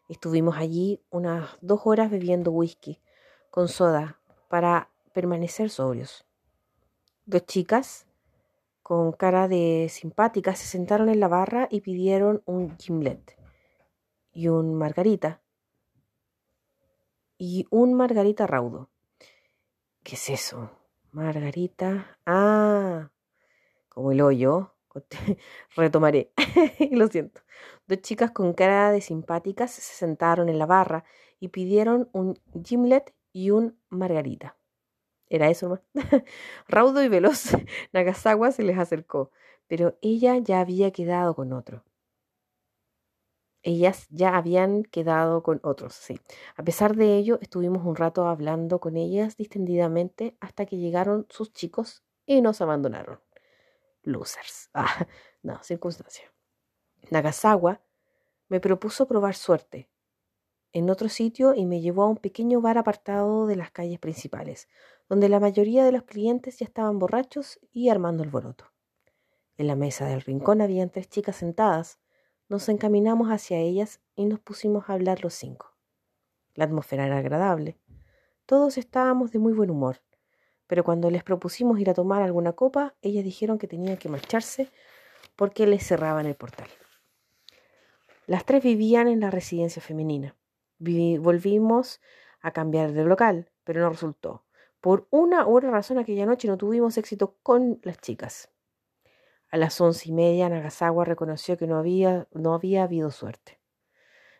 Estuvimos 0.07 0.57
allí 0.57 1.01
unas 1.09 1.49
dos 1.61 1.81
horas 1.85 2.09
bebiendo 2.09 2.51
whisky 2.51 2.99
con 3.49 3.67
soda 3.67 4.19
para 4.47 4.89
permanecer 5.13 5.69
sobrios. 5.69 6.25
Dos 7.25 7.45
chicas 7.45 8.07
con 8.81 9.11
cara 9.11 9.47
de 9.47 9.87
simpáticas 9.89 10.57
se 10.57 10.65
sentaron 10.65 11.09
en 11.09 11.19
la 11.19 11.27
barra 11.27 11.67
y 11.69 11.81
pidieron 11.81 12.41
un 12.45 12.75
gimlet 12.77 13.37
y 14.31 14.47
un 14.47 14.73
margarita 14.73 15.41
y 17.37 17.67
un 17.69 17.93
margarita 17.93 18.47
raudo. 18.47 18.89
¿Qué 20.09 20.15
es 20.15 20.29
eso? 20.31 20.71
Margarita. 21.11 22.17
Ah, 22.25 23.11
como 23.89 24.11
el 24.11 24.21
hoyo. 24.21 24.73
Retomaré. 25.75 26.31
Lo 26.91 27.07
siento. 27.09 27.41
Dos 27.85 28.01
chicas 28.01 28.31
con 28.31 28.53
cara 28.53 28.91
de 28.91 29.01
simpáticas 29.01 29.69
se 29.69 29.81
sentaron 29.81 30.49
en 30.49 30.57
la 30.57 30.65
barra 30.65 31.03
y 31.39 31.49
pidieron 31.49 32.09
un 32.11 32.39
gimlet 32.65 33.13
y 33.33 33.51
un 33.51 33.77
margarita. 33.89 34.57
Era 35.29 35.47
eso 35.47 35.69
más. 35.69 35.81
Raudo 36.67 37.03
y 37.03 37.07
veloz, 37.07 37.51
Nagasawa 37.93 38.51
se 38.51 38.63
les 38.63 38.79
acercó, 38.79 39.29
pero 39.67 39.95
ella 40.01 40.39
ya 40.39 40.59
había 40.59 40.89
quedado 40.89 41.35
con 41.35 41.53
otro. 41.53 41.83
Ellas 43.63 44.07
ya 44.09 44.37
habían 44.37 44.83
quedado 44.83 45.43
con 45.43 45.59
otros, 45.63 45.93
sí. 45.93 46.19
A 46.55 46.63
pesar 46.63 46.95
de 46.95 47.17
ello, 47.17 47.39
estuvimos 47.41 47.85
un 47.85 47.95
rato 47.95 48.27
hablando 48.27 48.79
con 48.79 48.95
ellas 48.97 49.37
distendidamente 49.37 50.37
hasta 50.39 50.65
que 50.65 50.77
llegaron 50.77 51.25
sus 51.29 51.51
chicos 51.53 52.03
y 52.25 52.41
nos 52.41 52.61
abandonaron. 52.61 53.19
Losers. 54.03 54.69
Ah, 54.75 55.07
no, 55.43 55.61
circunstancia. 55.63 56.31
Nagasawa 57.11 57.81
me 58.49 58.59
propuso 58.59 59.07
probar 59.07 59.35
suerte, 59.35 59.89
en 60.73 60.89
otro 60.89 61.09
sitio 61.09 61.53
y 61.55 61.65
me 61.65 61.81
llevó 61.81 62.03
a 62.03 62.09
un 62.09 62.17
pequeño 62.17 62.61
bar 62.61 62.77
apartado 62.77 63.47
de 63.47 63.55
las 63.55 63.71
calles 63.71 63.99
principales, 63.99 64.67
donde 65.07 65.29
la 65.29 65.39
mayoría 65.39 65.83
de 65.83 65.91
los 65.91 66.03
clientes 66.03 66.59
ya 66.59 66.65
estaban 66.65 66.99
borrachos 66.99 67.59
y 67.71 67.89
armando 67.89 68.23
alboroto. 68.23 68.65
En 69.57 69.67
la 69.67 69.75
mesa 69.75 70.07
del 70.07 70.21
rincón 70.21 70.61
habían 70.61 70.89
tres 70.89 71.09
chicas 71.09 71.35
sentadas. 71.37 71.99
Nos 72.49 72.67
encaminamos 72.67 73.29
hacia 73.29 73.59
ellas 73.59 74.01
y 74.15 74.25
nos 74.25 74.39
pusimos 74.39 74.89
a 74.89 74.93
hablar 74.93 75.23
los 75.23 75.33
cinco. 75.33 75.73
La 76.55 76.65
atmósfera 76.65 77.05
era 77.05 77.19
agradable. 77.19 77.77
Todos 78.45 78.77
estábamos 78.77 79.31
de 79.31 79.39
muy 79.39 79.53
buen 79.53 79.69
humor, 79.69 80.01
pero 80.67 80.83
cuando 80.83 81.09
les 81.09 81.23
propusimos 81.23 81.79
ir 81.79 81.89
a 81.89 81.93
tomar 81.93 82.21
alguna 82.21 82.51
copa, 82.51 82.95
ellas 83.01 83.23
dijeron 83.23 83.57
que 83.57 83.67
tenían 83.67 83.95
que 83.95 84.09
marcharse 84.09 84.69
porque 85.37 85.67
les 85.67 85.87
cerraban 85.87 86.25
el 86.25 86.35
portal. 86.35 86.67
Las 88.27 88.43
tres 88.43 88.61
vivían 88.61 89.07
en 89.07 89.21
la 89.21 89.31
residencia 89.31 89.81
femenina 89.81 90.35
volvimos 90.79 92.01
a 92.41 92.51
cambiar 92.51 92.93
de 92.93 93.03
local, 93.03 93.49
pero 93.63 93.81
no 93.81 93.89
resultó. 93.89 94.45
Por 94.81 95.07
una 95.11 95.45
u 95.45 95.57
otra 95.57 95.71
razón 95.71 95.97
aquella 95.97 96.25
noche 96.25 96.47
no 96.47 96.57
tuvimos 96.57 96.97
éxito 96.97 97.35
con 97.43 97.79
las 97.83 97.99
chicas. 97.99 98.49
A 99.49 99.57
las 99.57 99.79
once 99.81 100.09
y 100.09 100.11
media 100.11 100.49
Nagasawa 100.49 101.05
reconoció 101.05 101.57
que 101.57 101.67
no 101.67 101.77
había, 101.77 102.27
no 102.33 102.53
había 102.53 102.83
habido 102.83 103.11
suerte. 103.11 103.59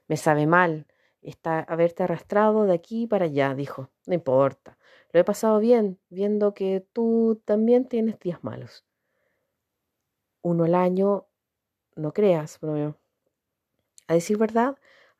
Me 0.07 0.17
sabe 0.17 0.47
mal 0.47 0.87
está, 1.21 1.59
haberte 1.59 2.03
arrastrado 2.03 2.65
de 2.65 2.73
aquí 2.73 3.07
para 3.07 3.25
allá, 3.25 3.53
dijo. 3.55 3.89
No 4.05 4.13
importa. 4.13 4.77
Lo 5.11 5.19
he 5.19 5.23
pasado 5.23 5.59
bien, 5.59 5.99
viendo 6.09 6.53
que 6.53 6.85
tú 6.93 7.41
también 7.45 7.87
tienes 7.87 8.19
días 8.19 8.43
malos. 8.43 8.85
Uno 10.41 10.63
al 10.65 10.75
año, 10.75 11.27
no 11.95 12.13
creas, 12.13 12.59
bromeó. 12.59 12.97
A 14.07 14.13
decir 14.13 14.37
verdad, 14.37 14.77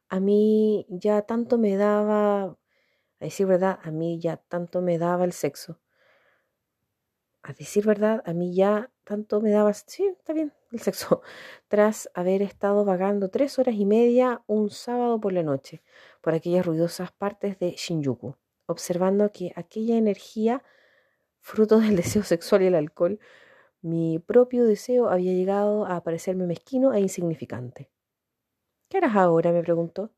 a 0.08 0.20
mí 0.20 0.86
ya 0.90 1.22
tanto 1.24 1.58
me 1.58 1.76
daba, 1.76 2.44
a 2.44 2.58
decir 3.20 3.46
verdad, 3.46 3.80
a 3.84 3.92
mí 3.92 4.20
ya 4.20 4.38
tanto 4.38 4.82
me 4.82 4.98
daba 4.98 5.26
el 5.26 5.34
sexo. 5.34 5.80
A 7.44 7.54
decir 7.54 7.86
verdad, 7.86 8.24
a 8.26 8.34
mí 8.34 8.54
ya 8.56 8.92
tanto 9.10 9.42
me 9.42 9.50
daba, 9.50 9.74
sí, 9.74 10.06
está 10.06 10.34
bien, 10.34 10.54
el 10.72 10.82
sexo, 10.82 11.24
tras 11.68 12.12
haber 12.14 12.44
estado 12.44 12.86
vagando 12.86 13.30
tres 13.30 13.58
horas 13.58 13.74
y 13.74 13.84
media 13.84 14.44
un 14.46 14.70
sábado 14.70 15.20
por 15.20 15.34
la 15.34 15.42
noche 15.42 15.82
por 16.22 16.36
aquellas 16.36 16.64
ruidosas 16.64 17.12
partes 17.12 17.58
de 17.58 17.72
Shinjuku, 17.72 18.36
observando 18.68 19.32
que 19.32 19.52
aquella 19.56 19.98
energía, 19.98 20.62
fruto 21.40 21.80
del 21.80 21.96
deseo 22.04 22.22
sexual 22.22 22.62
y 22.62 22.68
el 22.68 22.76
alcohol, 22.76 23.20
mi 23.82 24.20
propio 24.20 24.64
deseo 24.64 25.10
había 25.10 25.34
llegado 25.34 25.88
a 25.88 26.04
parecerme 26.04 26.46
mezquino 26.46 26.94
e 26.94 27.00
insignificante. 27.00 27.90
¿Qué 28.90 28.98
harás 29.00 29.16
ahora? 29.16 29.52
me 29.52 29.64
preguntó. 29.64 30.12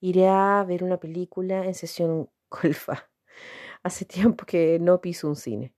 Iré 0.00 0.28
a 0.28 0.64
ver 0.66 0.84
una 0.84 0.98
película 0.98 1.66
en 1.66 1.74
sesión 1.74 2.30
golfa. 2.48 3.10
Hace 3.82 4.06
tiempo 4.06 4.46
que 4.46 4.78
no 4.80 5.02
piso 5.02 5.28
un 5.28 5.36
cine. 5.36 5.74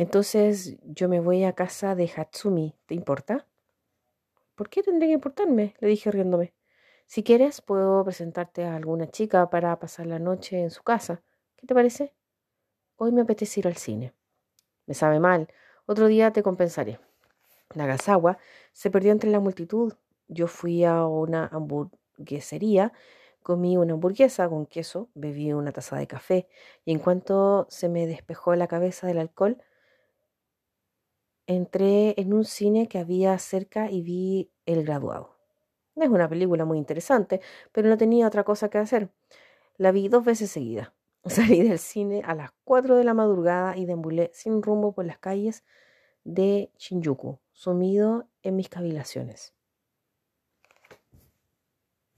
Entonces 0.00 0.78
yo 0.82 1.10
me 1.10 1.20
voy 1.20 1.44
a 1.44 1.52
casa 1.52 1.94
de 1.94 2.10
Hatsumi. 2.16 2.74
¿Te 2.86 2.94
importa? 2.94 3.46
¿Por 4.54 4.70
qué 4.70 4.82
tendría 4.82 5.08
que 5.08 5.12
importarme? 5.12 5.74
le 5.78 5.88
dije 5.88 6.10
riéndome. 6.10 6.54
Si 7.04 7.22
quieres, 7.22 7.60
puedo 7.60 8.02
presentarte 8.02 8.64
a 8.64 8.76
alguna 8.76 9.10
chica 9.10 9.50
para 9.50 9.78
pasar 9.78 10.06
la 10.06 10.18
noche 10.18 10.62
en 10.62 10.70
su 10.70 10.82
casa. 10.82 11.20
¿Qué 11.56 11.66
te 11.66 11.74
parece? 11.74 12.14
Hoy 12.96 13.12
me 13.12 13.20
apetece 13.20 13.60
ir 13.60 13.66
al 13.66 13.76
cine. 13.76 14.14
Me 14.86 14.94
sabe 14.94 15.20
mal. 15.20 15.48
Otro 15.84 16.06
día 16.06 16.32
te 16.32 16.42
compensaré. 16.42 16.98
Nagasawa 17.74 18.38
se 18.72 18.90
perdió 18.90 19.12
entre 19.12 19.28
la 19.28 19.40
multitud 19.40 19.92
yo 20.28 20.46
fui 20.46 20.82
a 20.84 21.04
una 21.04 21.46
hamburguesería, 21.48 22.94
comí 23.42 23.76
una 23.76 23.92
hamburguesa 23.92 24.48
con 24.48 24.64
queso, 24.64 25.10
bebí 25.12 25.52
una 25.52 25.72
taza 25.72 25.96
de 25.96 26.06
café 26.06 26.48
y 26.86 26.92
en 26.92 27.00
cuanto 27.00 27.66
se 27.68 27.90
me 27.90 28.06
despejó 28.06 28.54
la 28.54 28.66
cabeza 28.66 29.06
del 29.06 29.18
alcohol, 29.18 29.60
entré 31.54 32.14
en 32.20 32.32
un 32.32 32.44
cine 32.44 32.86
que 32.86 32.98
había 32.98 33.36
cerca 33.38 33.90
y 33.90 34.02
vi 34.02 34.50
El 34.66 34.84
graduado. 34.84 35.36
Es 35.96 36.08
una 36.08 36.28
película 36.28 36.64
muy 36.64 36.78
interesante, 36.78 37.40
pero 37.72 37.88
no 37.88 37.96
tenía 37.98 38.26
otra 38.26 38.44
cosa 38.44 38.70
que 38.70 38.78
hacer. 38.78 39.10
La 39.76 39.92
vi 39.92 40.08
dos 40.08 40.24
veces 40.24 40.50
seguida. 40.50 40.94
Salí 41.26 41.62
del 41.62 41.78
cine 41.78 42.22
a 42.24 42.34
las 42.34 42.52
4 42.64 42.96
de 42.96 43.04
la 43.04 43.14
madrugada 43.14 43.76
y 43.76 43.84
deambulé 43.84 44.30
sin 44.32 44.62
rumbo 44.62 44.92
por 44.92 45.04
las 45.04 45.18
calles 45.18 45.64
de 46.24 46.70
Shinjuku, 46.78 47.38
sumido 47.52 48.28
en 48.42 48.56
mis 48.56 48.68
cavilaciones. 48.68 49.52